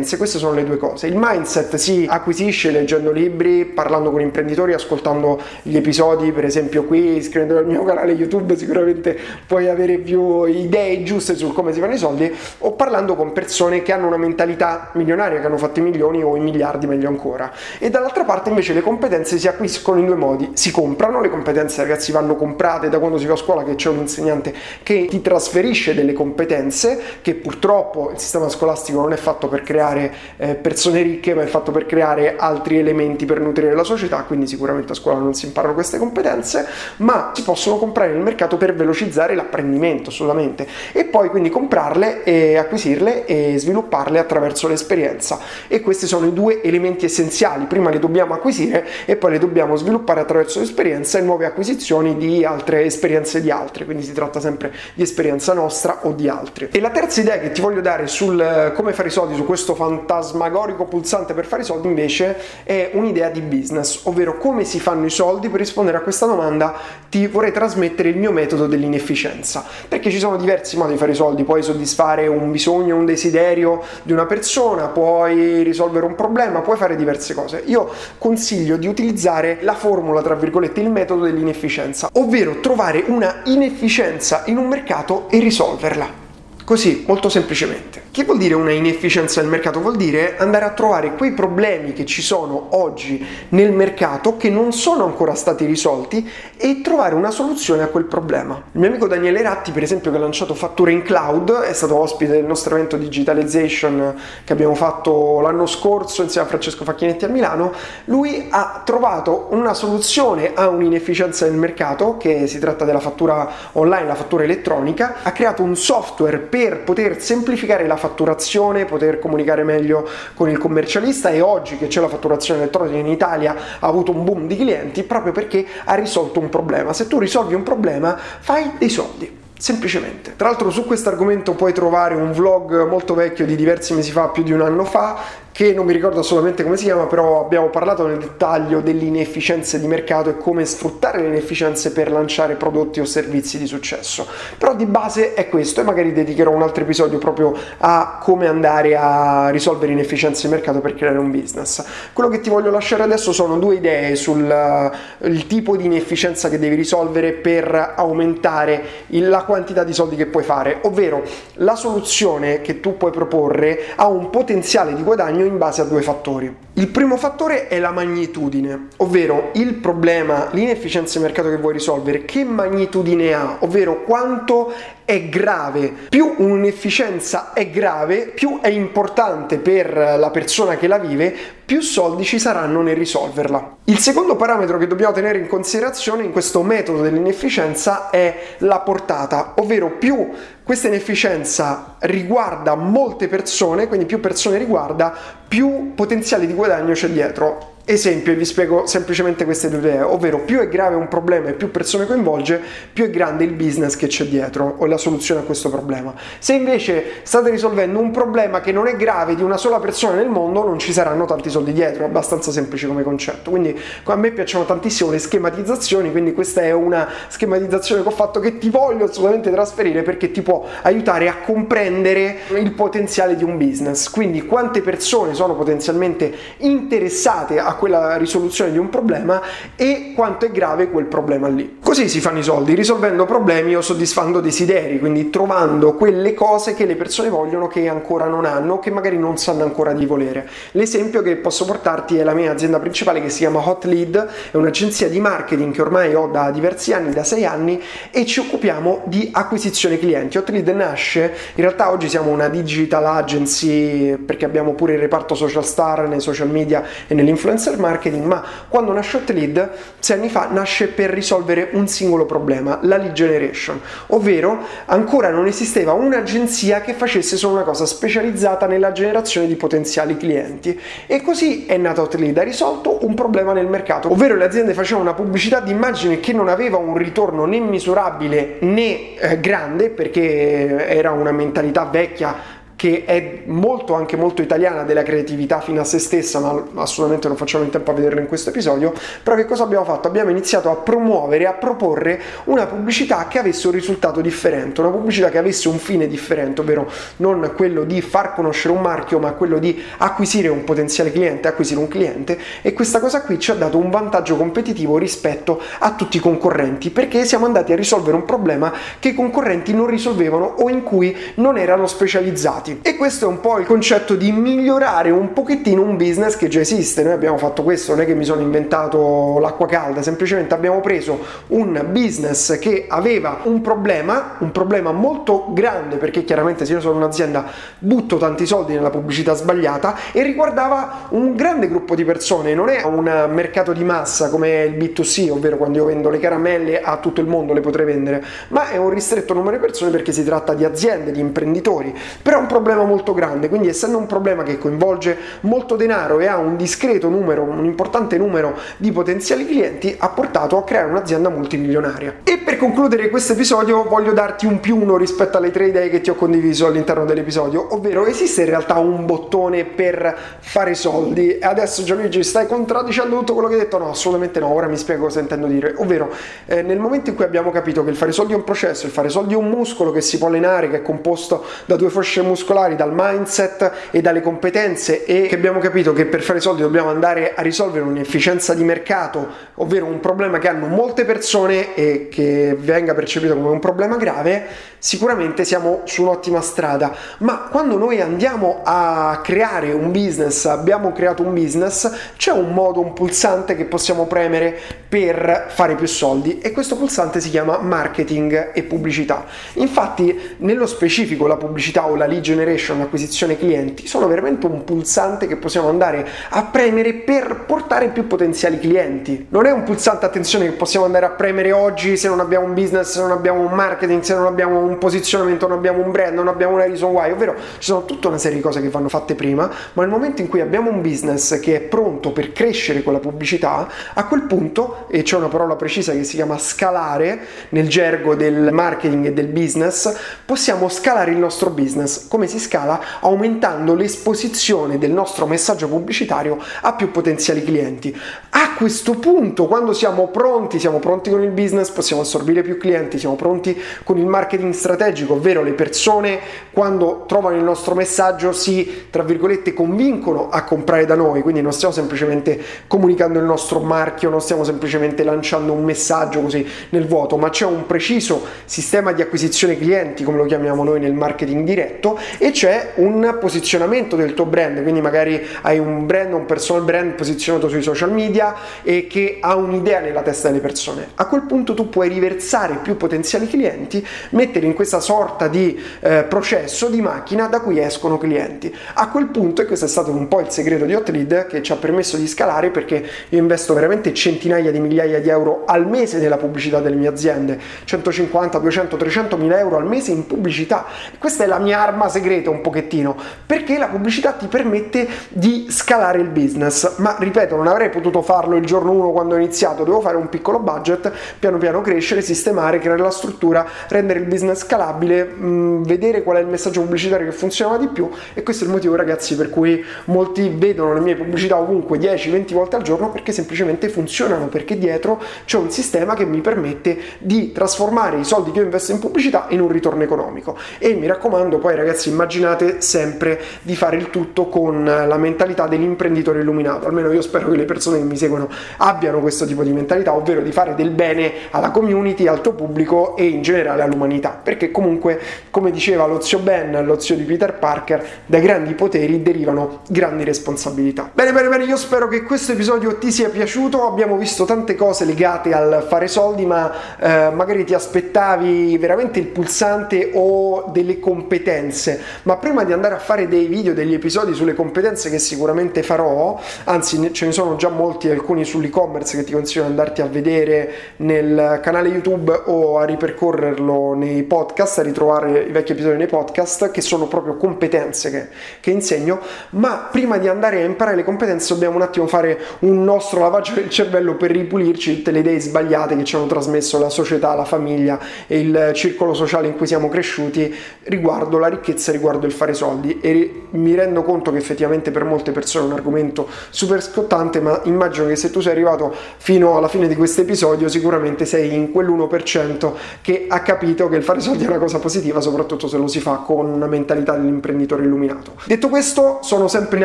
competenze, 0.00 0.16
queste 0.16 0.38
sono 0.38 0.54
le 0.54 0.64
due 0.64 0.76
cose. 0.76 1.06
Il 1.06 1.16
mindset 1.16 1.76
si 1.76 2.06
acquisisce 2.08 2.70
leggendo 2.70 3.10
libri, 3.10 3.64
parlando 3.64 4.10
con 4.10 4.20
imprenditori, 4.20 4.72
ascoltando 4.72 5.40
gli 5.62 5.76
episodi, 5.76 6.32
per 6.32 6.44
esempio 6.44 6.84
qui, 6.84 7.16
iscrivendoti 7.16 7.60
al 7.60 7.66
mio 7.66 7.84
canale 7.84 8.12
YouTube, 8.12 8.56
sicuramente 8.56 9.16
puoi 9.46 9.68
avere 9.68 9.98
più 9.98 10.44
idee 10.44 11.02
giuste 11.02 11.36
su 11.36 11.52
come 11.52 11.72
si 11.72 11.80
fanno 11.80 11.94
i 11.94 11.98
soldi, 11.98 12.32
o 12.58 12.72
parlando 12.72 13.14
con 13.14 13.32
persone 13.32 13.82
che 13.82 13.92
hanno 13.92 14.06
una 14.06 14.16
mentalità 14.16 14.90
milionaria, 14.94 15.40
che 15.40 15.46
hanno 15.46 15.58
fatto 15.58 15.80
i 15.80 15.82
milioni 15.82 16.22
o 16.22 16.36
i 16.36 16.40
miliardi 16.40 16.86
meglio 16.86 17.08
ancora. 17.08 17.52
E 17.78 17.90
dall'altra 17.90 18.24
parte 18.24 18.48
invece 18.48 18.72
le 18.72 18.82
competenze 18.82 19.38
si 19.38 19.48
acquisiscono 19.48 20.00
in 20.00 20.06
due 20.06 20.16
modi, 20.16 20.50
si 20.54 20.70
comprano, 20.70 21.20
le 21.20 21.28
competenze 21.28 21.82
ragazzi 21.82 22.12
vanno 22.12 22.36
comprate 22.36 22.88
da 22.88 22.98
quando 22.98 23.18
si 23.18 23.26
va 23.26 23.34
a 23.34 23.36
scuola 23.36 23.64
che 23.64 23.74
c'è 23.74 23.88
un 23.88 23.98
insegnante 23.98 24.54
che 24.82 25.06
ti 25.08 25.20
trasferisce 25.20 25.94
delle 25.94 26.12
competenze 26.12 27.00
che 27.20 27.34
purtroppo 27.34 28.10
il 28.12 28.18
sistema 28.18 28.48
scolastico 28.48 29.00
non 29.00 29.12
è 29.12 29.16
fatto 29.16 29.48
per 29.48 29.62
creare 29.62 29.89
eh, 30.36 30.54
persone 30.54 31.02
ricche, 31.02 31.34
ma 31.34 31.42
è 31.42 31.46
fatto 31.46 31.70
per 31.70 31.86
creare 31.86 32.36
altri 32.36 32.78
elementi 32.78 33.24
per 33.24 33.40
nutrire 33.40 33.74
la 33.74 33.84
società, 33.84 34.22
quindi 34.22 34.46
sicuramente 34.46 34.92
a 34.92 34.94
scuola 34.94 35.18
non 35.18 35.34
si 35.34 35.46
imparano 35.46 35.74
queste 35.74 35.98
competenze, 35.98 36.66
ma 36.98 37.32
si 37.34 37.42
possono 37.42 37.76
comprare 37.76 38.12
nel 38.12 38.22
mercato 38.22 38.56
per 38.56 38.74
velocizzare 38.74 39.34
l'apprendimento 39.34 40.10
assolutamente. 40.10 40.66
E 40.92 41.04
poi 41.04 41.28
quindi 41.28 41.48
comprarle 41.50 42.22
e 42.24 42.56
acquisirle 42.56 43.24
e 43.26 43.58
svilupparle 43.58 44.18
attraverso 44.18 44.68
l'esperienza. 44.68 45.38
E 45.68 45.80
questi 45.80 46.06
sono 46.06 46.26
i 46.26 46.32
due 46.32 46.62
elementi 46.62 47.04
essenziali, 47.04 47.64
prima 47.66 47.90
le 47.90 47.98
dobbiamo 47.98 48.34
acquisire 48.34 48.86
e 49.04 49.16
poi 49.16 49.32
le 49.32 49.38
dobbiamo 49.38 49.76
sviluppare 49.76 50.20
attraverso 50.20 50.60
l'esperienza 50.60 51.18
e 51.18 51.22
nuove 51.22 51.46
acquisizioni 51.46 52.16
di 52.16 52.44
altre 52.44 52.84
esperienze 52.84 53.40
di 53.40 53.50
altri, 53.50 53.84
quindi 53.84 54.02
si 54.02 54.12
tratta 54.12 54.40
sempre 54.40 54.72
di 54.94 55.02
esperienza 55.02 55.52
nostra 55.52 56.00
o 56.02 56.12
di 56.12 56.28
altri. 56.28 56.68
E 56.70 56.80
la 56.80 56.90
terza 56.90 57.20
idea 57.20 57.38
che 57.38 57.52
ti 57.52 57.60
voglio 57.60 57.80
dare 57.80 58.06
sul 58.06 58.40
eh, 58.40 58.72
come 58.72 58.92
fare 58.92 59.08
i 59.08 59.10
soldi, 59.10 59.34
su 59.34 59.44
questo 59.44 59.74
fantasmagorico 59.80 60.84
pulsante 60.84 61.32
per 61.32 61.46
fare 61.46 61.62
i 61.62 61.64
soldi 61.64 61.88
invece 61.88 62.36
è 62.64 62.90
un'idea 62.92 63.30
di 63.30 63.40
business, 63.40 64.00
ovvero 64.04 64.36
come 64.36 64.64
si 64.64 64.78
fanno 64.78 65.06
i 65.06 65.10
soldi. 65.10 65.48
Per 65.48 65.58
rispondere 65.58 65.96
a 65.96 66.00
questa 66.00 66.26
domanda 66.26 66.74
ti 67.08 67.26
vorrei 67.26 67.50
trasmettere 67.50 68.10
il 68.10 68.18
mio 68.18 68.30
metodo 68.30 68.66
dell'inefficienza, 68.66 69.64
perché 69.88 70.10
ci 70.10 70.18
sono 70.18 70.36
diversi 70.36 70.76
modi 70.76 70.92
di 70.92 70.98
fare 70.98 71.12
i 71.12 71.14
soldi, 71.14 71.44
puoi 71.44 71.62
soddisfare 71.62 72.26
un 72.26 72.50
bisogno, 72.50 72.94
un 72.94 73.06
desiderio 73.06 73.80
di 74.02 74.12
una 74.12 74.26
persona, 74.26 74.88
puoi 74.88 75.62
risolvere 75.62 76.04
un 76.04 76.14
problema, 76.14 76.60
puoi 76.60 76.76
fare 76.76 76.94
diverse 76.94 77.32
cose. 77.32 77.62
Io 77.64 77.88
consiglio 78.18 78.76
di 78.76 78.86
utilizzare 78.86 79.58
la 79.62 79.74
formula, 79.74 80.20
tra 80.20 80.34
virgolette, 80.34 80.80
il 80.80 80.90
metodo 80.90 81.24
dell'inefficienza, 81.24 82.10
ovvero 82.12 82.60
trovare 82.60 83.04
una 83.06 83.40
inefficienza 83.44 84.42
in 84.46 84.58
un 84.58 84.66
mercato 84.68 85.26
e 85.30 85.38
risolverla. 85.38 86.29
Così, 86.70 87.02
molto 87.08 87.28
semplicemente. 87.28 88.02
Che 88.12 88.22
vuol 88.22 88.38
dire 88.38 88.54
una 88.54 88.70
inefficienza 88.70 89.40
del 89.40 89.50
mercato? 89.50 89.80
Vuol 89.80 89.96
dire 89.96 90.36
andare 90.38 90.64
a 90.64 90.70
trovare 90.70 91.16
quei 91.16 91.32
problemi 91.32 91.92
che 91.92 92.04
ci 92.04 92.22
sono 92.22 92.68
oggi 92.76 93.26
nel 93.48 93.72
mercato 93.72 94.36
che 94.36 94.50
non 94.50 94.72
sono 94.72 95.04
ancora 95.04 95.34
stati 95.34 95.64
risolti 95.64 96.28
e 96.56 96.80
trovare 96.80 97.16
una 97.16 97.32
soluzione 97.32 97.82
a 97.82 97.88
quel 97.88 98.04
problema. 98.04 98.54
Il 98.70 98.78
mio 98.78 98.88
amico 98.88 99.08
Daniele 99.08 99.42
Ratti, 99.42 99.72
per 99.72 99.82
esempio, 99.82 100.12
che 100.12 100.16
ha 100.16 100.20
lanciato 100.20 100.54
Fatture 100.54 100.92
in 100.92 101.02
Cloud, 101.02 101.50
è 101.50 101.72
stato 101.72 101.96
ospite 101.96 102.30
del 102.30 102.44
nostro 102.44 102.76
evento 102.76 102.96
Digitalization 102.96 104.14
che 104.44 104.52
abbiamo 104.52 104.76
fatto 104.76 105.40
l'anno 105.40 105.66
scorso 105.66 106.22
insieme 106.22 106.46
a 106.46 106.50
Francesco 106.50 106.84
Facchinetti 106.84 107.24
a 107.24 107.28
Milano. 107.28 107.72
Lui 108.04 108.46
ha 108.48 108.82
trovato 108.84 109.48
una 109.50 109.74
soluzione 109.74 110.52
a 110.54 110.68
un'inefficienza 110.68 111.46
del 111.46 111.54
mercato, 111.56 112.16
che 112.16 112.46
si 112.46 112.60
tratta 112.60 112.84
della 112.84 113.00
fattura 113.00 113.48
online, 113.72 114.06
la 114.06 114.14
fattura 114.14 114.44
elettronica, 114.44 115.16
ha 115.24 115.32
creato 115.32 115.64
un 115.64 115.74
software 115.74 116.38
per 116.38 116.58
poter 116.68 117.20
semplificare 117.20 117.86
la 117.86 117.96
fatturazione, 117.96 118.84
poter 118.84 119.18
comunicare 119.18 119.64
meglio 119.64 120.08
con 120.34 120.48
il 120.48 120.58
commercialista 120.58 121.30
e 121.30 121.40
oggi 121.40 121.76
che 121.76 121.86
c'è 121.86 122.00
la 122.00 122.08
fatturazione 122.08 122.60
elettronica 122.60 122.96
in 122.96 123.06
Italia 123.06 123.56
ha 123.78 123.86
avuto 123.86 124.12
un 124.12 124.24
boom 124.24 124.46
di 124.46 124.56
clienti 124.56 125.02
proprio 125.02 125.32
perché 125.32 125.66
ha 125.84 125.94
risolto 125.94 126.40
un 126.40 126.48
problema. 126.48 126.92
Se 126.92 127.06
tu 127.06 127.18
risolvi 127.18 127.54
un 127.54 127.62
problema 127.62 128.16
fai 128.16 128.72
dei 128.78 128.88
soldi. 128.88 129.38
Semplicemente. 129.60 130.36
Tra 130.36 130.48
l'altro 130.48 130.70
su 130.70 130.86
questo 130.86 131.10
argomento 131.10 131.52
puoi 131.52 131.74
trovare 131.74 132.14
un 132.14 132.32
vlog 132.32 132.88
molto 132.88 133.12
vecchio 133.12 133.44
di 133.44 133.56
diversi 133.56 133.92
mesi 133.92 134.10
fa, 134.10 134.28
più 134.28 134.42
di 134.42 134.52
un 134.52 134.62
anno 134.62 134.84
fa, 134.84 135.18
che 135.52 135.72
non 135.72 135.84
mi 135.84 135.92
ricordo 135.92 136.20
assolutamente 136.20 136.62
come 136.62 136.76
si 136.76 136.84
chiama, 136.84 137.06
però 137.06 137.44
abbiamo 137.44 137.68
parlato 137.68 138.06
nel 138.06 138.18
dettaglio 138.18 138.80
delle 138.80 139.04
inefficienze 139.04 139.80
di 139.80 139.86
mercato 139.86 140.30
e 140.30 140.36
come 140.36 140.64
sfruttare 140.64 141.20
le 141.20 141.28
inefficienze 141.28 141.92
per 141.92 142.10
lanciare 142.10 142.54
prodotti 142.54 143.00
o 143.00 143.04
servizi 143.04 143.58
di 143.58 143.66
successo. 143.66 144.26
Però 144.56 144.74
di 144.74 144.86
base 144.86 145.34
è 145.34 145.48
questo 145.48 145.80
e 145.80 145.84
magari 145.84 146.12
dedicherò 146.12 146.50
un 146.50 146.62
altro 146.62 146.84
episodio 146.84 147.18
proprio 147.18 147.54
a 147.78 148.18
come 148.22 148.46
andare 148.46 148.96
a 148.96 149.50
risolvere 149.50 149.92
inefficienze 149.92 150.46
di 150.46 150.54
mercato 150.54 150.80
per 150.80 150.94
creare 150.94 151.18
un 151.18 151.30
business. 151.30 151.84
Quello 152.12 152.30
che 152.30 152.40
ti 152.40 152.48
voglio 152.48 152.70
lasciare 152.70 153.02
adesso 153.02 153.32
sono 153.32 153.58
due 153.58 153.76
idee 153.76 154.16
sul 154.16 154.92
uh, 155.18 155.46
tipo 155.46 155.76
di 155.76 155.84
inefficienza 155.84 156.48
che 156.48 156.58
devi 156.58 156.76
risolvere 156.76 157.32
per 157.32 157.94
aumentare 157.96 158.82
il, 159.08 159.28
la 159.28 159.42
quantità 159.44 159.84
di 159.84 159.92
soldi 159.92 160.16
che 160.16 160.26
puoi 160.26 160.44
fare, 160.44 160.78
ovvero 160.82 161.22
la 161.54 161.74
soluzione 161.74 162.60
che 162.60 162.80
tu 162.80 162.96
puoi 162.96 163.10
proporre 163.10 163.78
ha 163.96 164.06
un 164.06 164.30
potenziale 164.30 164.94
di 164.94 165.02
guadagno 165.02 165.39
in 165.44 165.58
base 165.58 165.80
a 165.80 165.84
due 165.84 166.02
fattori. 166.02 166.54
Il 166.74 166.88
primo 166.88 167.16
fattore 167.16 167.68
è 167.68 167.78
la 167.78 167.90
magnitudine, 167.90 168.88
ovvero 168.98 169.50
il 169.54 169.74
problema, 169.74 170.48
l'inefficienza 170.52 171.18
di 171.18 171.24
mercato 171.24 171.48
che 171.48 171.56
vuoi 171.58 171.74
risolvere, 171.74 172.24
che 172.24 172.44
magnitudine 172.44 173.32
ha, 173.32 173.56
ovvero 173.60 174.02
quanto 174.04 174.72
è 175.10 175.28
grave. 175.28 175.92
Più 176.08 176.34
un'inefficienza 176.36 177.52
è 177.52 177.68
grave, 177.68 178.28
più 178.28 178.60
è 178.60 178.68
importante 178.68 179.58
per 179.58 179.92
la 179.92 180.30
persona 180.30 180.76
che 180.76 180.86
la 180.86 180.98
vive, 180.98 181.34
più 181.64 181.80
soldi 181.80 182.22
ci 182.22 182.38
saranno 182.38 182.80
nel 182.80 182.94
risolverla. 182.94 183.78
Il 183.84 183.98
secondo 183.98 184.36
parametro 184.36 184.78
che 184.78 184.86
dobbiamo 184.86 185.12
tenere 185.12 185.38
in 185.38 185.48
considerazione 185.48 186.22
in 186.22 186.30
questo 186.30 186.62
metodo 186.62 187.02
dell'inefficienza 187.02 188.10
è 188.10 188.54
la 188.58 188.78
portata, 188.78 189.54
ovvero 189.56 189.90
più 189.90 190.30
questa 190.62 190.86
inefficienza 190.86 191.96
riguarda 191.98 192.76
molte 192.76 193.26
persone, 193.26 193.88
quindi 193.88 194.06
più 194.06 194.20
persone 194.20 194.58
riguarda, 194.58 195.12
più 195.48 195.92
potenziale 195.96 196.46
di 196.46 196.52
guadagno 196.52 196.92
c'è 196.92 197.08
dietro. 197.08 197.69
Esempio, 197.84 198.32
e 198.32 198.36
vi 198.36 198.44
spiego 198.44 198.86
semplicemente 198.86 199.44
queste 199.44 199.68
due 199.68 199.78
idee, 199.78 200.02
ovvero 200.02 200.40
più 200.40 200.60
è 200.60 200.68
grave 200.68 200.94
un 200.94 201.08
problema 201.08 201.48
e 201.48 201.54
più 201.54 201.72
persone 201.72 202.06
coinvolge, 202.06 202.60
più 202.92 203.04
è 203.04 203.10
grande 203.10 203.42
il 203.42 203.52
business 203.52 203.96
che 203.96 204.06
c'è 204.06 204.26
dietro 204.26 204.76
o 204.78 204.86
la 204.86 204.96
soluzione 204.96 205.40
a 205.40 205.44
questo 205.44 205.70
problema. 205.70 206.14
Se 206.38 206.52
invece 206.52 207.04
state 207.22 207.50
risolvendo 207.50 207.98
un 207.98 208.12
problema 208.12 208.60
che 208.60 208.70
non 208.70 208.86
è 208.86 208.94
grave 208.94 209.34
di 209.34 209.42
una 209.42 209.56
sola 209.56 209.80
persona 209.80 210.14
nel 210.14 210.28
mondo, 210.28 210.64
non 210.64 210.78
ci 210.78 210.92
saranno 210.92 211.24
tanti 211.24 211.50
soldi 211.50 211.72
dietro, 211.72 212.04
è 212.04 212.06
abbastanza 212.06 212.52
semplice 212.52 212.86
come 212.86 213.02
concetto. 213.02 213.50
Quindi 213.50 213.76
a 214.04 214.16
me 214.16 214.30
piacciono 214.30 214.64
tantissimo 214.64 215.10
le 215.10 215.18
schematizzazioni, 215.18 216.12
quindi 216.12 216.32
questa 216.32 216.60
è 216.60 216.70
una 216.70 217.08
schematizzazione 217.26 218.02
che 218.02 218.08
ho 218.08 218.12
fatto 218.12 218.38
che 218.38 218.58
ti 218.58 218.70
voglio 218.70 219.06
assolutamente 219.06 219.50
trasferire 219.50 220.02
perché 220.02 220.30
ti 220.30 220.42
può 220.42 220.64
aiutare 220.82 221.28
a 221.28 221.38
comprendere 221.44 222.38
il 222.54 222.72
potenziale 222.72 223.34
di 223.34 223.42
un 223.42 223.58
business. 223.58 224.08
Quindi 224.10 224.46
quante 224.46 224.80
persone 224.80 225.34
sono 225.34 225.56
potenzialmente 225.56 226.32
interessate 226.58 227.58
a 227.58 227.69
a 227.70 227.74
quella 227.74 228.16
risoluzione 228.16 228.72
di 228.72 228.78
un 228.78 228.88
problema 228.88 229.40
e 229.76 230.12
quanto 230.14 230.44
è 230.44 230.50
grave 230.50 230.90
quel 230.90 231.04
problema 231.04 231.46
lì. 231.48 231.78
Così 231.80 232.08
si 232.08 232.20
fanno 232.20 232.40
i 232.40 232.42
soldi, 232.42 232.74
risolvendo 232.74 233.24
problemi 233.24 233.76
o 233.76 233.80
soddisfando 233.80 234.40
desideri, 234.40 234.98
quindi 234.98 235.30
trovando 235.30 235.94
quelle 235.94 236.34
cose 236.34 236.74
che 236.74 236.84
le 236.84 236.96
persone 236.96 237.28
vogliono 237.28 237.68
che 237.68 237.88
ancora 237.88 238.26
non 238.26 238.44
hanno, 238.44 238.80
che 238.80 238.90
magari 238.90 239.18
non 239.18 239.38
sanno 239.38 239.62
ancora 239.62 239.92
di 239.92 240.04
volere. 240.04 240.48
L'esempio 240.72 241.22
che 241.22 241.36
posso 241.36 241.64
portarti 241.64 242.16
è 242.16 242.24
la 242.24 242.34
mia 242.34 242.50
azienda 242.50 242.80
principale 242.80 243.22
che 243.22 243.30
si 243.30 243.38
chiama 243.38 243.66
Hot 243.66 243.84
Lead, 243.84 244.28
è 244.50 244.56
un'agenzia 244.56 245.08
di 245.08 245.20
marketing 245.20 245.72
che 245.72 245.80
ormai 245.80 246.14
ho 246.14 246.26
da 246.26 246.50
diversi 246.50 246.92
anni, 246.92 247.12
da 247.12 247.24
sei 247.24 247.44
anni, 247.44 247.80
e 248.10 248.26
ci 248.26 248.40
occupiamo 248.40 249.02
di 249.04 249.30
acquisizione 249.32 249.98
clienti. 249.98 250.38
Hot 250.38 250.48
Lead 250.50 250.68
nasce, 250.68 251.32
in 251.54 251.62
realtà 251.62 251.90
oggi 251.90 252.08
siamo 252.08 252.30
una 252.30 252.48
digital 252.48 253.06
agency 253.06 254.16
perché 254.16 254.44
abbiamo 254.44 254.74
pure 254.74 254.94
il 254.94 254.98
reparto 254.98 255.34
social 255.34 255.64
star 255.64 256.08
nei 256.08 256.20
social 256.20 256.50
media 256.50 256.82
e 257.06 257.14
nell'influencer 257.14 257.58
marketing, 257.76 258.24
ma 258.24 258.42
quando 258.68 258.92
nasce 258.92 259.18
Hot 259.18 259.30
Lead, 259.30 259.70
sei 259.98 260.18
anni 260.18 260.28
fa, 260.28 260.48
nasce 260.50 260.88
per 260.88 261.10
risolvere 261.10 261.70
un 261.72 261.86
singolo 261.88 262.26
problema, 262.26 262.78
la 262.82 262.96
lead 262.96 263.12
generation, 263.12 263.80
ovvero 264.08 264.58
ancora 264.86 265.30
non 265.30 265.46
esisteva 265.46 265.92
un'agenzia 265.92 266.80
che 266.80 266.94
facesse 266.94 267.36
solo 267.36 267.54
una 267.54 267.62
cosa 267.62 267.86
specializzata 267.86 268.66
nella 268.66 268.92
generazione 268.92 269.46
di 269.46 269.56
potenziali 269.56 270.16
clienti. 270.16 270.78
E 271.06 271.22
così 271.22 271.66
è 271.66 271.76
nata 271.76 272.02
Hot 272.02 272.14
Lead, 272.14 272.36
ha 272.38 272.42
risolto 272.42 273.04
un 273.04 273.14
problema 273.14 273.52
nel 273.52 273.66
mercato, 273.66 274.10
ovvero 274.10 274.36
le 274.36 274.44
aziende 274.44 274.74
facevano 274.74 275.08
una 275.08 275.14
pubblicità 275.14 275.60
di 275.60 275.70
immagine 275.70 276.20
che 276.20 276.32
non 276.32 276.48
aveva 276.48 276.76
un 276.76 276.96
ritorno 276.96 277.44
né 277.44 277.58
misurabile 277.58 278.56
né 278.60 279.16
eh, 279.16 279.40
grande 279.40 279.90
perché 279.90 280.86
era 280.88 281.12
una 281.12 281.32
mentalità 281.32 281.84
vecchia 281.84 282.58
che 282.80 283.04
è 283.04 283.42
molto 283.44 283.92
anche 283.92 284.16
molto 284.16 284.40
italiana 284.40 284.84
della 284.84 285.02
creatività 285.02 285.60
fino 285.60 285.82
a 285.82 285.84
se 285.84 285.98
stessa, 285.98 286.40
ma 286.40 286.64
assolutamente 286.76 287.28
non 287.28 287.36
facciamo 287.36 287.62
in 287.62 287.68
tempo 287.68 287.90
a 287.90 287.92
vederlo 287.92 288.20
in 288.20 288.26
questo 288.26 288.48
episodio, 288.48 288.94
però 289.22 289.36
che 289.36 289.44
cosa 289.44 289.64
abbiamo 289.64 289.84
fatto? 289.84 290.08
Abbiamo 290.08 290.30
iniziato 290.30 290.70
a 290.70 290.76
promuovere, 290.76 291.44
a 291.46 291.52
proporre 291.52 292.18
una 292.44 292.64
pubblicità 292.64 293.28
che 293.28 293.38
avesse 293.38 293.66
un 293.66 293.74
risultato 293.74 294.22
differente, 294.22 294.80
una 294.80 294.88
pubblicità 294.88 295.28
che 295.28 295.36
avesse 295.36 295.68
un 295.68 295.76
fine 295.76 296.06
differente, 296.06 296.62
ovvero 296.62 296.90
non 297.16 297.52
quello 297.54 297.84
di 297.84 298.00
far 298.00 298.32
conoscere 298.32 298.72
un 298.72 298.80
marchio, 298.80 299.18
ma 299.18 299.32
quello 299.32 299.58
di 299.58 299.78
acquisire 299.98 300.48
un 300.48 300.64
potenziale 300.64 301.12
cliente, 301.12 301.48
acquisire 301.48 301.80
un 301.80 301.88
cliente 301.88 302.38
e 302.62 302.72
questa 302.72 302.98
cosa 302.98 303.20
qui 303.20 303.38
ci 303.38 303.50
ha 303.50 303.56
dato 303.56 303.76
un 303.76 303.90
vantaggio 303.90 304.36
competitivo 304.36 304.96
rispetto 304.96 305.60
a 305.80 305.92
tutti 305.92 306.16
i 306.16 306.20
concorrenti, 306.20 306.88
perché 306.88 307.26
siamo 307.26 307.44
andati 307.44 307.74
a 307.74 307.76
risolvere 307.76 308.16
un 308.16 308.24
problema 308.24 308.72
che 308.98 309.08
i 309.08 309.14
concorrenti 309.14 309.74
non 309.74 309.86
risolvevano 309.86 310.46
o 310.46 310.70
in 310.70 310.82
cui 310.82 311.14
non 311.34 311.58
erano 311.58 311.86
specializzati 311.86 312.68
avanti. 312.70 312.80
E 312.82 312.96
questo 312.96 313.24
è 313.24 313.28
un 313.28 313.40
po' 313.40 313.58
il 313.58 313.66
concetto 313.66 314.14
di 314.14 314.30
migliorare 314.32 315.10
un 315.10 315.32
pochettino 315.32 315.82
un 315.82 315.96
business 315.96 316.36
che 316.36 316.48
già 316.48 316.60
esiste. 316.60 317.02
Noi 317.02 317.12
abbiamo 317.12 317.38
fatto 317.38 317.62
questo, 317.62 317.92
non 317.92 318.02
è 318.02 318.06
che 318.06 318.14
mi 318.14 318.24
sono 318.24 318.40
inventato 318.40 319.38
l'acqua 319.40 319.66
calda, 319.66 320.02
semplicemente 320.02 320.54
abbiamo 320.54 320.80
preso 320.80 321.18
un 321.48 321.86
business 321.90 322.58
che 322.58 322.86
aveva 322.88 323.40
un 323.44 323.60
problema, 323.60 324.36
un 324.38 324.52
problema 324.52 324.92
molto 324.92 325.46
grande, 325.52 325.96
perché 325.96 326.24
chiaramente 326.24 326.64
se 326.64 326.72
io 326.72 326.80
sono 326.80 326.96
un'azienda 326.96 327.46
butto 327.78 328.16
tanti 328.16 328.46
soldi 328.46 328.74
nella 328.74 328.90
pubblicità 328.90 329.34
sbagliata 329.34 329.96
e 330.12 330.22
riguardava 330.22 331.06
un 331.10 331.34
grande 331.34 331.68
gruppo 331.68 331.94
di 331.94 332.04
persone, 332.04 332.54
non 332.54 332.68
è 332.68 332.82
un 332.84 333.28
mercato 333.32 333.72
di 333.72 333.84
massa 333.84 334.28
come 334.30 334.64
il 334.64 334.76
B2C, 334.76 335.30
ovvero 335.30 335.56
quando 335.56 335.78
io 335.78 335.84
vendo 335.86 336.10
le 336.10 336.18
caramelle 336.18 336.80
a 336.80 336.98
tutto 336.98 337.20
il 337.20 337.26
mondo 337.26 337.52
le 337.52 337.60
potrei 337.60 337.86
vendere, 337.86 338.22
ma 338.48 338.70
è 338.70 338.76
un 338.76 338.90
ristretto 338.90 339.34
numero 339.34 339.56
di 339.56 339.62
persone 339.62 339.90
perché 339.90 340.12
si 340.12 340.24
tratta 340.24 340.54
di 340.54 340.64
aziende, 340.64 341.12
di 341.12 341.20
imprenditori, 341.20 341.94
però 342.22 342.38
è 342.38 342.40
un 342.40 342.46
problema 342.46 342.59
problema 342.62 342.84
molto 342.84 343.14
grande, 343.14 343.48
quindi 343.48 343.68
essendo 343.68 343.96
un 343.96 344.06
problema 344.06 344.42
che 344.42 344.58
coinvolge 344.58 345.16
molto 345.40 345.76
denaro 345.76 346.20
e 346.20 346.26
ha 346.26 346.36
un 346.36 346.56
discreto 346.56 347.08
numero, 347.08 347.42
un 347.42 347.64
importante 347.64 348.18
numero 348.18 348.56
di 348.76 348.92
potenziali 348.92 349.46
clienti, 349.46 349.94
ha 349.98 350.08
portato 350.10 350.56
a 350.56 350.64
creare 350.64 350.90
un'azienda 350.90 351.28
multimilionaria. 351.28 352.16
E 352.24 352.38
per 352.38 352.56
concludere 352.56 353.08
questo 353.08 353.32
episodio 353.32 353.84
voglio 353.84 354.12
darti 354.12 354.46
un 354.46 354.60
più 354.60 354.76
uno 354.76 354.96
rispetto 354.96 355.38
alle 355.38 355.50
tre 355.50 355.68
idee 355.68 355.88
che 355.88 356.00
ti 356.00 356.10
ho 356.10 356.14
condiviso 356.14 356.66
all'interno 356.66 357.04
dell'episodio, 357.04 357.74
ovvero 357.74 358.06
esiste 358.06 358.42
in 358.42 358.48
realtà 358.48 358.78
un 358.78 359.06
bottone 359.06 359.64
per 359.64 360.14
fare 360.40 360.74
soldi 360.74 361.38
e 361.38 361.44
adesso 361.46 361.82
Gianluigi 361.82 362.22
stai 362.22 362.46
contraddicendo 362.46 363.16
tutto 363.18 363.34
quello 363.34 363.48
che 363.48 363.54
hai 363.54 363.60
detto? 363.60 363.78
No, 363.78 363.90
assolutamente 363.90 364.40
no, 364.40 364.52
ora 364.52 364.66
mi 364.66 364.76
spiego 364.76 365.04
cosa 365.04 365.20
intendo 365.20 365.46
dire, 365.46 365.74
ovvero 365.76 366.10
eh, 366.46 366.62
nel 366.62 366.78
momento 366.78 367.10
in 367.10 367.16
cui 367.16 367.24
abbiamo 367.24 367.50
capito 367.50 367.82
che 367.84 367.90
il 367.90 367.96
fare 367.96 368.12
soldi 368.12 368.32
è 368.32 368.36
un 368.36 368.44
processo, 368.44 368.86
il 368.86 368.92
fare 368.92 369.08
soldi 369.08 369.34
è 369.34 369.36
un 369.36 369.48
muscolo 369.48 369.90
che 369.90 370.00
si 370.00 370.18
può 370.18 370.28
allenare, 370.28 370.68
che 370.68 370.76
è 370.76 370.82
composto 370.82 371.44
da 371.66 371.76
due 371.76 371.88
fasce 371.88 372.22
muscolari, 372.22 372.48
muscolari, 372.50 372.74
dal 372.74 372.90
mindset 372.92 373.70
e 373.92 374.00
dalle 374.00 374.20
competenze 374.20 375.04
e 375.04 375.26
che 375.28 375.36
abbiamo 375.36 375.60
capito 375.60 375.92
che 375.92 376.06
per 376.06 376.20
fare 376.22 376.40
soldi 376.40 376.62
dobbiamo 376.62 376.90
andare 376.90 377.34
a 377.34 377.42
risolvere 377.42 377.84
un'efficienza 377.84 378.54
di 378.54 378.64
mercato, 378.64 379.28
ovvero 379.54 379.86
un 379.86 380.00
problema 380.00 380.38
che 380.38 380.48
hanno 380.48 380.66
molte 380.66 381.04
persone 381.04 381.74
e 381.74 382.08
che 382.10 382.56
venga 382.58 382.94
percepito 382.94 383.36
come 383.36 383.50
un 383.50 383.60
problema 383.60 383.96
grave, 383.96 384.46
sicuramente 384.78 385.44
siamo 385.44 385.82
su 385.84 386.02
un'ottima 386.02 386.40
strada. 386.40 386.92
Ma 387.18 387.48
quando 387.50 387.76
noi 387.78 388.00
andiamo 388.00 388.62
a 388.64 389.20
creare 389.22 389.72
un 389.72 389.92
business, 389.92 390.46
abbiamo 390.46 390.92
creato 390.92 391.22
un 391.22 391.32
business, 391.32 392.12
c'è 392.16 392.32
un 392.32 392.52
modo, 392.52 392.80
un 392.80 392.92
pulsante 392.92 393.54
che 393.54 393.64
possiamo 393.64 394.06
premere 394.06 394.58
per 394.88 395.46
fare 395.48 395.76
più 395.76 395.86
soldi 395.86 396.40
e 396.40 396.50
questo 396.50 396.76
pulsante 396.76 397.20
si 397.20 397.30
chiama 397.30 397.58
marketing 397.58 398.50
e 398.52 398.64
pubblicità. 398.64 399.24
Infatti, 399.54 400.36
nello 400.38 400.66
specifico 400.66 401.28
la 401.28 401.36
pubblicità 401.36 401.86
o 401.86 401.94
la 401.94 402.06
lead 402.06 402.26
generation, 402.30 402.78
l'acquisizione 402.78 403.36
clienti, 403.36 403.86
sono 403.86 404.06
veramente 404.06 404.46
un 404.46 404.64
pulsante 404.64 405.26
che 405.26 405.36
possiamo 405.36 405.68
andare 405.68 406.06
a 406.30 406.44
premere 406.44 406.94
per 406.94 407.44
portare 407.46 407.88
più 407.88 408.06
potenziali 408.06 408.58
clienti. 408.58 409.26
Non 409.30 409.46
è 409.46 409.50
un 409.50 409.64
pulsante, 409.64 410.06
attenzione, 410.06 410.44
che 410.44 410.52
possiamo 410.52 410.86
andare 410.86 411.06
a 411.06 411.10
premere 411.10 411.52
oggi 411.52 411.96
se 411.96 412.08
non 412.08 412.20
abbiamo 412.20 412.46
un 412.46 412.54
business, 412.54 412.92
se 412.92 413.00
non 413.00 413.10
abbiamo 413.10 413.40
un 413.40 413.52
marketing, 413.52 414.02
se 414.02 414.14
non 414.14 414.26
abbiamo 414.26 414.58
un 414.60 414.78
posizionamento, 414.78 415.48
non 415.48 415.58
abbiamo 415.58 415.82
un 415.82 415.90
brand, 415.90 416.14
non 416.14 416.28
abbiamo 416.28 416.54
una 416.54 416.64
reason 416.64 416.90
why, 416.92 417.10
ovvero 417.10 417.34
ci 417.58 417.70
sono 417.70 417.84
tutta 417.84 418.08
una 418.08 418.18
serie 418.18 418.36
di 418.36 418.42
cose 418.42 418.60
che 418.60 418.68
vanno 418.68 418.88
fatte 418.88 419.14
prima, 419.14 419.50
ma 419.72 419.82
nel 419.82 419.90
momento 419.90 420.22
in 420.22 420.28
cui 420.28 420.40
abbiamo 420.40 420.70
un 420.70 420.80
business 420.80 421.40
che 421.40 421.56
è 421.56 421.60
pronto 421.60 422.12
per 422.12 422.32
crescere 422.32 422.82
con 422.82 422.92
la 422.92 423.00
pubblicità, 423.00 423.68
a 423.94 424.06
quel 424.06 424.22
punto, 424.22 424.86
e 424.88 425.02
c'è 425.02 425.16
una 425.16 425.28
parola 425.28 425.56
precisa 425.56 425.92
che 425.92 426.04
si 426.04 426.16
chiama 426.16 426.38
scalare 426.38 427.20
nel 427.50 427.68
gergo 427.68 428.14
del 428.14 428.50
marketing 428.52 429.06
e 429.06 429.12
del 429.12 429.26
business, 429.26 429.92
possiamo 430.24 430.68
scalare 430.68 431.10
il 431.10 431.18
nostro 431.18 431.50
business. 431.50 432.06
Come 432.08 432.19
si 432.26 432.38
scala? 432.38 432.80
Aumentando 433.00 433.74
l'esposizione 433.74 434.78
del 434.78 434.90
nostro 434.90 435.26
messaggio 435.26 435.68
pubblicitario 435.68 436.38
a 436.62 436.72
più 436.74 436.90
potenziali 436.90 437.42
clienti. 437.42 437.96
A 438.30 438.54
questo 438.56 438.94
punto, 438.94 439.46
quando 439.46 439.72
siamo 439.72 440.08
pronti, 440.08 440.58
siamo 440.58 440.78
pronti 440.78 441.10
con 441.10 441.22
il 441.22 441.30
business, 441.30 441.70
possiamo 441.70 442.02
assorbire 442.02 442.42
più 442.42 442.58
clienti, 442.58 442.98
siamo 442.98 443.16
pronti 443.16 443.58
con 443.84 443.98
il 443.98 444.06
marketing 444.06 444.52
strategico, 444.52 445.14
ovvero 445.14 445.42
le 445.42 445.52
persone 445.52 446.18
quando 446.52 447.04
trovano 447.06 447.36
il 447.36 447.42
nostro 447.42 447.74
messaggio 447.74 448.32
si, 448.32 448.86
tra 448.90 449.02
virgolette, 449.02 449.54
convincono 449.54 450.28
a 450.28 450.44
comprare 450.44 450.84
da 450.84 450.94
noi, 450.94 451.22
quindi 451.22 451.40
non 451.40 451.52
stiamo 451.52 451.72
semplicemente 451.72 452.40
comunicando 452.66 453.18
il 453.18 453.24
nostro 453.24 453.60
marchio, 453.60 454.10
non 454.10 454.20
stiamo 454.20 454.44
semplicemente 454.44 455.04
lanciando 455.04 455.52
un 455.52 455.64
messaggio 455.64 456.20
così 456.20 456.46
nel 456.70 456.86
vuoto, 456.86 457.16
ma 457.16 457.30
c'è 457.30 457.46
un 457.46 457.66
preciso 457.66 458.22
sistema 458.44 458.92
di 458.92 459.02
acquisizione 459.02 459.56
clienti, 459.56 460.04
come 460.04 460.18
lo 460.18 460.26
chiamiamo 460.26 460.64
noi 460.64 460.80
nel 460.80 460.92
marketing 460.94 461.44
diretto, 461.44 461.98
e 462.18 462.30
c'è 462.30 462.72
un 462.76 463.16
posizionamento 463.20 463.96
del 463.96 464.14
tuo 464.14 464.24
brand, 464.24 464.62
quindi 464.62 464.80
magari 464.80 465.24
hai 465.42 465.58
un 465.58 465.86
brand, 465.86 466.12
un 466.12 466.26
personal 466.26 466.62
brand 466.62 466.92
posizionato 466.92 467.48
sui 467.48 467.62
social 467.62 467.92
media 467.92 468.34
e 468.62 468.86
che 468.86 469.18
ha 469.20 469.36
un'idea 469.36 469.80
nella 469.80 470.02
testa 470.02 470.28
delle 470.28 470.40
persone. 470.40 470.88
A 470.94 471.06
quel 471.06 471.22
punto 471.22 471.54
tu 471.54 471.68
puoi 471.68 471.88
riversare 471.88 472.58
più 472.62 472.76
potenziali 472.76 473.28
clienti, 473.28 473.86
mettere 474.10 474.46
in 474.46 474.54
questa 474.54 474.80
sorta 474.80 475.28
di 475.28 475.58
eh, 475.80 476.04
processo 476.04 476.68
di 476.68 476.80
macchina 476.80 477.26
da 477.26 477.40
cui 477.40 477.58
escono 477.60 477.98
clienti. 477.98 478.54
A 478.74 478.88
quel 478.88 479.06
punto, 479.06 479.42
e 479.42 479.46
questo 479.46 479.64
è 479.64 479.68
stato 479.68 479.90
un 479.90 480.08
po' 480.08 480.20
il 480.20 480.30
segreto 480.30 480.64
di 480.64 480.74
Hotlead 480.74 481.26
che 481.26 481.42
ci 481.42 481.52
ha 481.52 481.56
permesso 481.56 481.96
di 481.96 482.06
scalare 482.06 482.50
perché 482.50 482.84
io 483.08 483.18
investo 483.18 483.54
veramente 483.54 483.94
centinaia 483.94 484.50
di 484.50 484.60
migliaia 484.60 485.00
di 485.00 485.08
euro 485.08 485.44
al 485.46 485.66
mese 485.66 485.98
nella 485.98 486.16
pubblicità 486.16 486.60
delle 486.60 486.76
mie 486.76 486.88
aziende, 486.88 487.38
150, 487.64 488.38
200, 488.38 488.76
300 488.76 489.16
mila 489.16 489.38
euro 489.38 489.56
al 489.56 489.66
mese 489.66 489.92
in 489.92 490.06
pubblicità. 490.06 490.66
Questa 490.98 491.24
è 491.24 491.26
la 491.26 491.38
mia 491.38 491.60
arma 491.60 491.88
segreta 491.88 491.99
segreta 492.00 492.30
un 492.30 492.40
pochettino, 492.40 492.96
perché 493.26 493.58
la 493.58 493.66
pubblicità 493.66 494.12
ti 494.12 494.26
permette 494.26 494.88
di 495.10 495.46
scalare 495.50 496.00
il 496.00 496.08
business, 496.08 496.78
ma 496.78 496.96
ripeto, 496.98 497.36
non 497.36 497.46
avrei 497.46 497.68
potuto 497.68 498.00
farlo 498.00 498.36
il 498.36 498.46
giorno 498.46 498.72
1 498.72 498.90
quando 498.90 499.14
ho 499.14 499.18
iniziato, 499.18 499.64
devo 499.64 499.80
fare 499.80 499.96
un 499.96 500.08
piccolo 500.08 500.40
budget, 500.40 500.90
piano 501.18 501.38
piano 501.38 501.60
crescere, 501.60 502.00
sistemare, 502.00 502.58
creare 502.58 502.80
la 502.80 502.90
struttura, 502.90 503.46
rendere 503.68 504.00
il 504.00 504.06
business 504.06 504.40
scalabile, 504.40 505.04
mh, 505.04 505.26
mm, 505.26 505.62
vedere 505.64 506.02
qual 506.02 506.16
è 506.16 506.20
il 506.20 506.26
messaggio 506.26 506.62
pubblicitario 506.62 507.06
che 507.06 507.12
funzionava 507.12 507.58
di 507.58 507.68
più. 507.68 507.88
E 508.14 508.22
questo 508.22 508.44
è 508.44 508.46
il 508.46 508.52
motivo 508.52 508.74
ragazzi 508.74 509.14
per 509.14 509.30
cui 509.30 509.62
molti 509.86 510.32
vedono 510.34 510.72
le 510.72 510.80
mie 510.80 510.96
pubblicità 510.96 511.38
ovunque 511.38 511.78
10-20 511.78 512.32
volte 512.32 512.56
al 512.56 512.62
giorno 512.62 512.90
perché 512.90 513.12
semplicemente 513.12 513.68
funzionano, 513.68 514.26
perché 514.28 514.56
dietro 514.58 515.00
c'è 515.24 515.36
un 515.36 515.50
sistema 515.50 515.94
che 515.94 516.04
mi 516.04 516.20
permette 516.20 516.78
di 516.98 517.32
trasformare 517.32 517.98
i 517.98 518.04
soldi 518.04 518.30
che 518.30 518.38
io 518.38 518.44
investo 518.44 518.72
in 518.72 518.78
pubblicità 518.78 519.26
in 519.28 519.40
un 519.40 519.48
ritorno 519.48 519.82
economico. 519.82 520.36
E 520.58 520.74
mi 520.74 520.86
raccomando 520.86 521.38
poi 521.38 521.54
ragazzi 521.54 521.89
immaginate 521.90 522.60
sempre 522.60 523.20
di 523.42 523.54
fare 523.56 523.76
il 523.76 523.90
tutto 523.90 524.28
con 524.28 524.64
la 524.64 524.96
mentalità 524.96 525.46
dell'imprenditore 525.46 526.20
illuminato, 526.20 526.66
almeno 526.66 526.92
io 526.92 527.02
spero 527.02 527.28
che 527.30 527.36
le 527.36 527.44
persone 527.44 527.78
che 527.78 527.84
mi 527.84 527.96
seguono 527.96 528.28
abbiano 528.58 529.00
questo 529.00 529.26
tipo 529.26 529.42
di 529.42 529.52
mentalità, 529.52 529.94
ovvero 529.94 530.20
di 530.20 530.32
fare 530.32 530.54
del 530.54 530.70
bene 530.70 531.12
alla 531.30 531.50
community, 531.50 532.06
al 532.06 532.20
tuo 532.20 532.32
pubblico 532.32 532.96
e 532.96 533.04
in 533.04 533.22
generale 533.22 533.62
all'umanità, 533.62 534.18
perché 534.22 534.50
comunque, 534.50 535.00
come 535.30 535.50
diceva 535.50 535.86
lo 535.86 536.00
zio 536.00 536.18
Ben, 536.18 536.64
lo 536.64 536.78
zio 536.78 536.96
di 536.96 537.02
Peter 537.02 537.34
Parker, 537.34 537.84
dai 538.06 538.20
grandi 538.20 538.54
poteri 538.54 539.02
derivano 539.02 539.60
grandi 539.68 540.04
responsabilità. 540.04 540.90
Bene, 540.92 541.12
bene, 541.12 541.28
bene, 541.28 541.44
io 541.44 541.56
spero 541.56 541.88
che 541.88 542.02
questo 542.02 542.32
episodio 542.32 542.76
ti 542.76 542.90
sia 542.90 543.08
piaciuto, 543.08 543.66
abbiamo 543.66 543.96
visto 543.96 544.24
tante 544.24 544.54
cose 544.54 544.84
legate 544.84 545.32
al 545.32 545.66
fare 545.68 545.88
soldi, 545.88 546.26
ma 546.26 546.52
eh, 546.78 547.10
magari 547.10 547.44
ti 547.44 547.54
aspettavi 547.54 548.56
veramente 548.58 548.98
il 548.98 549.06
pulsante 549.06 549.90
o 549.94 550.50
delle 550.52 550.78
competenze, 550.78 551.79
ma 552.02 552.16
prima 552.16 552.44
di 552.44 552.52
andare 552.52 552.74
a 552.74 552.78
fare 552.78 553.08
dei 553.08 553.26
video, 553.26 553.54
degli 553.54 553.74
episodi 553.74 554.14
sulle 554.14 554.34
competenze 554.34 554.90
che 554.90 554.98
sicuramente 554.98 555.62
farò, 555.62 556.20
anzi 556.44 556.92
ce 556.92 557.06
ne 557.06 557.12
sono 557.12 557.36
già 557.36 557.48
molti, 557.48 557.88
alcuni 557.90 558.24
sull'e-commerce 558.24 558.96
che 558.96 559.04
ti 559.04 559.12
consiglio 559.12 559.44
di 559.44 559.50
andarti 559.50 559.82
a 559.82 559.86
vedere 559.86 560.52
nel 560.76 561.40
canale 561.42 561.68
YouTube 561.68 562.22
o 562.26 562.58
a 562.58 562.64
ripercorrerlo 562.64 563.74
nei 563.74 564.02
podcast, 564.02 564.58
a 564.58 564.62
ritrovare 564.62 565.22
i 565.22 565.30
vecchi 565.30 565.52
episodi 565.52 565.76
nei 565.76 565.86
podcast, 565.86 566.50
che 566.50 566.60
sono 566.60 566.86
proprio 566.86 567.16
competenze 567.16 567.90
che, 567.90 568.08
che 568.40 568.50
insegno, 568.50 569.00
ma 569.30 569.68
prima 569.70 569.98
di 569.98 570.08
andare 570.08 570.42
a 570.42 570.44
imparare 570.44 570.76
le 570.76 570.84
competenze 570.84 571.32
dobbiamo 571.32 571.56
un 571.56 571.62
attimo 571.62 571.86
fare 571.86 572.18
un 572.40 572.62
nostro 572.64 573.00
lavaggio 573.00 573.34
del 573.34 573.48
cervello 573.48 573.96
per 573.96 574.10
ripulirci 574.10 574.76
tutte 574.76 574.90
le 574.90 575.00
idee 575.00 575.20
sbagliate 575.20 575.76
che 575.76 575.84
ci 575.84 575.96
hanno 575.96 576.06
trasmesso 576.06 576.58
la 576.58 576.68
società, 576.68 577.14
la 577.14 577.24
famiglia 577.24 577.78
e 578.06 578.20
il 578.20 578.50
circolo 578.54 578.94
sociale 578.94 579.28
in 579.28 579.36
cui 579.36 579.46
siamo 579.46 579.68
cresciuti 579.68 580.34
riguardo 580.64 581.18
la 581.18 581.28
ricchezza, 581.28 581.69
riguardo 581.72 582.06
il 582.06 582.12
fare 582.12 582.34
soldi 582.34 582.78
e 582.80 583.26
mi 583.30 583.54
rendo 583.54 583.82
conto 583.82 584.10
che 584.10 584.18
effettivamente 584.18 584.70
per 584.70 584.84
molte 584.84 585.12
persone 585.12 585.44
è 585.44 585.48
un 585.48 585.54
argomento 585.54 586.08
super 586.30 586.62
scottante, 586.62 587.20
ma 587.20 587.40
immagino 587.44 587.86
che 587.86 587.96
se 587.96 588.10
tu 588.10 588.20
sei 588.20 588.32
arrivato 588.32 588.74
fino 588.96 589.36
alla 589.36 589.48
fine 589.48 589.68
di 589.68 589.76
questo 589.76 590.00
episodio 590.00 590.48
sicuramente 590.48 591.04
sei 591.04 591.34
in 591.34 591.52
quell'1% 591.52 592.52
che 592.80 593.06
ha 593.08 593.20
capito 593.20 593.68
che 593.68 593.76
il 593.76 593.82
fare 593.82 594.00
soldi 594.00 594.24
è 594.24 594.26
una 594.26 594.38
cosa 594.38 594.58
positiva, 594.58 595.00
soprattutto 595.00 595.48
se 595.48 595.56
lo 595.56 595.66
si 595.66 595.80
fa 595.80 596.02
con 596.04 596.26
una 596.26 596.46
mentalità 596.46 596.96
dell'imprenditore 596.96 597.62
illuminato. 597.62 598.12
Detto 598.24 598.48
questo, 598.48 598.98
sono 599.02 599.28
sempre 599.28 599.58
in 599.58 599.64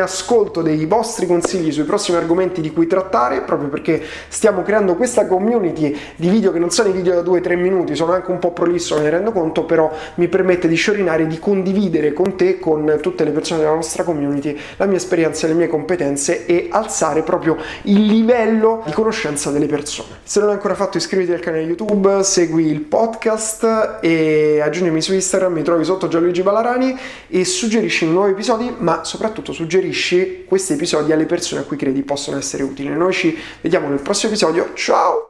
ascolto 0.00 0.62
dei 0.62 0.84
vostri 0.86 1.26
consigli 1.26 1.72
sui 1.72 1.84
prossimi 1.84 2.18
argomenti 2.18 2.60
di 2.60 2.72
cui 2.72 2.86
trattare, 2.86 3.42
proprio 3.42 3.68
perché 3.68 4.02
stiamo 4.28 4.62
creando 4.62 4.94
questa 4.94 5.26
community 5.26 5.96
di 6.16 6.28
video 6.28 6.52
che 6.52 6.58
non 6.58 6.70
sono 6.70 6.88
i 6.88 6.92
video 6.92 7.20
da 7.20 7.30
2-3 7.30 7.56
minuti, 7.56 7.94
sono 7.94 8.12
anche 8.12 8.30
un 8.30 8.38
po' 8.38 8.52
prolisso, 8.52 8.96
me 8.96 9.02
ne 9.02 9.10
rendo 9.10 9.32
conto, 9.32 9.64
però 9.64 9.90
mi 10.14 10.28
permette 10.28 10.68
di 10.68 10.74
sciorinare, 10.74 11.26
di 11.26 11.38
condividere 11.38 11.95
con 12.12 12.36
te, 12.36 12.58
con 12.58 12.98
tutte 13.00 13.24
le 13.24 13.30
persone 13.30 13.60
della 13.60 13.74
nostra 13.74 14.02
community, 14.02 14.58
la 14.76 14.86
mia 14.86 14.96
esperienza, 14.96 15.46
le 15.46 15.54
mie 15.54 15.68
competenze 15.68 16.46
e 16.46 16.68
alzare 16.70 17.22
proprio 17.22 17.56
il 17.82 18.04
livello 18.04 18.82
di 18.84 18.92
conoscenza 18.92 19.50
delle 19.50 19.66
persone. 19.66 20.18
Se 20.22 20.40
non 20.40 20.48
hai 20.48 20.54
ancora 20.54 20.74
fatto 20.74 20.96
iscriviti 20.96 21.32
al 21.32 21.40
canale 21.40 21.62
YouTube, 21.62 22.22
segui 22.22 22.66
il 22.66 22.80
podcast 22.80 23.98
e 24.00 24.60
aggiungimi 24.60 25.00
su 25.00 25.14
Instagram, 25.14 25.52
mi 25.52 25.62
trovi 25.62 25.84
sotto 25.84 26.08
Gianluigi 26.08 26.42
Balarani 26.42 26.96
e 27.28 27.44
suggerisci 27.44 28.06
nuovi 28.06 28.32
episodi, 28.32 28.74
ma 28.78 29.04
soprattutto 29.04 29.52
suggerisci 29.52 30.44
questi 30.46 30.74
episodi 30.74 31.12
alle 31.12 31.26
persone 31.26 31.62
a 31.62 31.64
cui 31.64 31.76
credi 31.76 32.02
possono 32.02 32.38
essere 32.38 32.62
utili. 32.62 32.88
Noi 32.88 33.12
ci 33.12 33.36
vediamo 33.60 33.88
nel 33.88 34.00
prossimo 34.00 34.32
episodio, 34.32 34.70
ciao! 34.74 35.25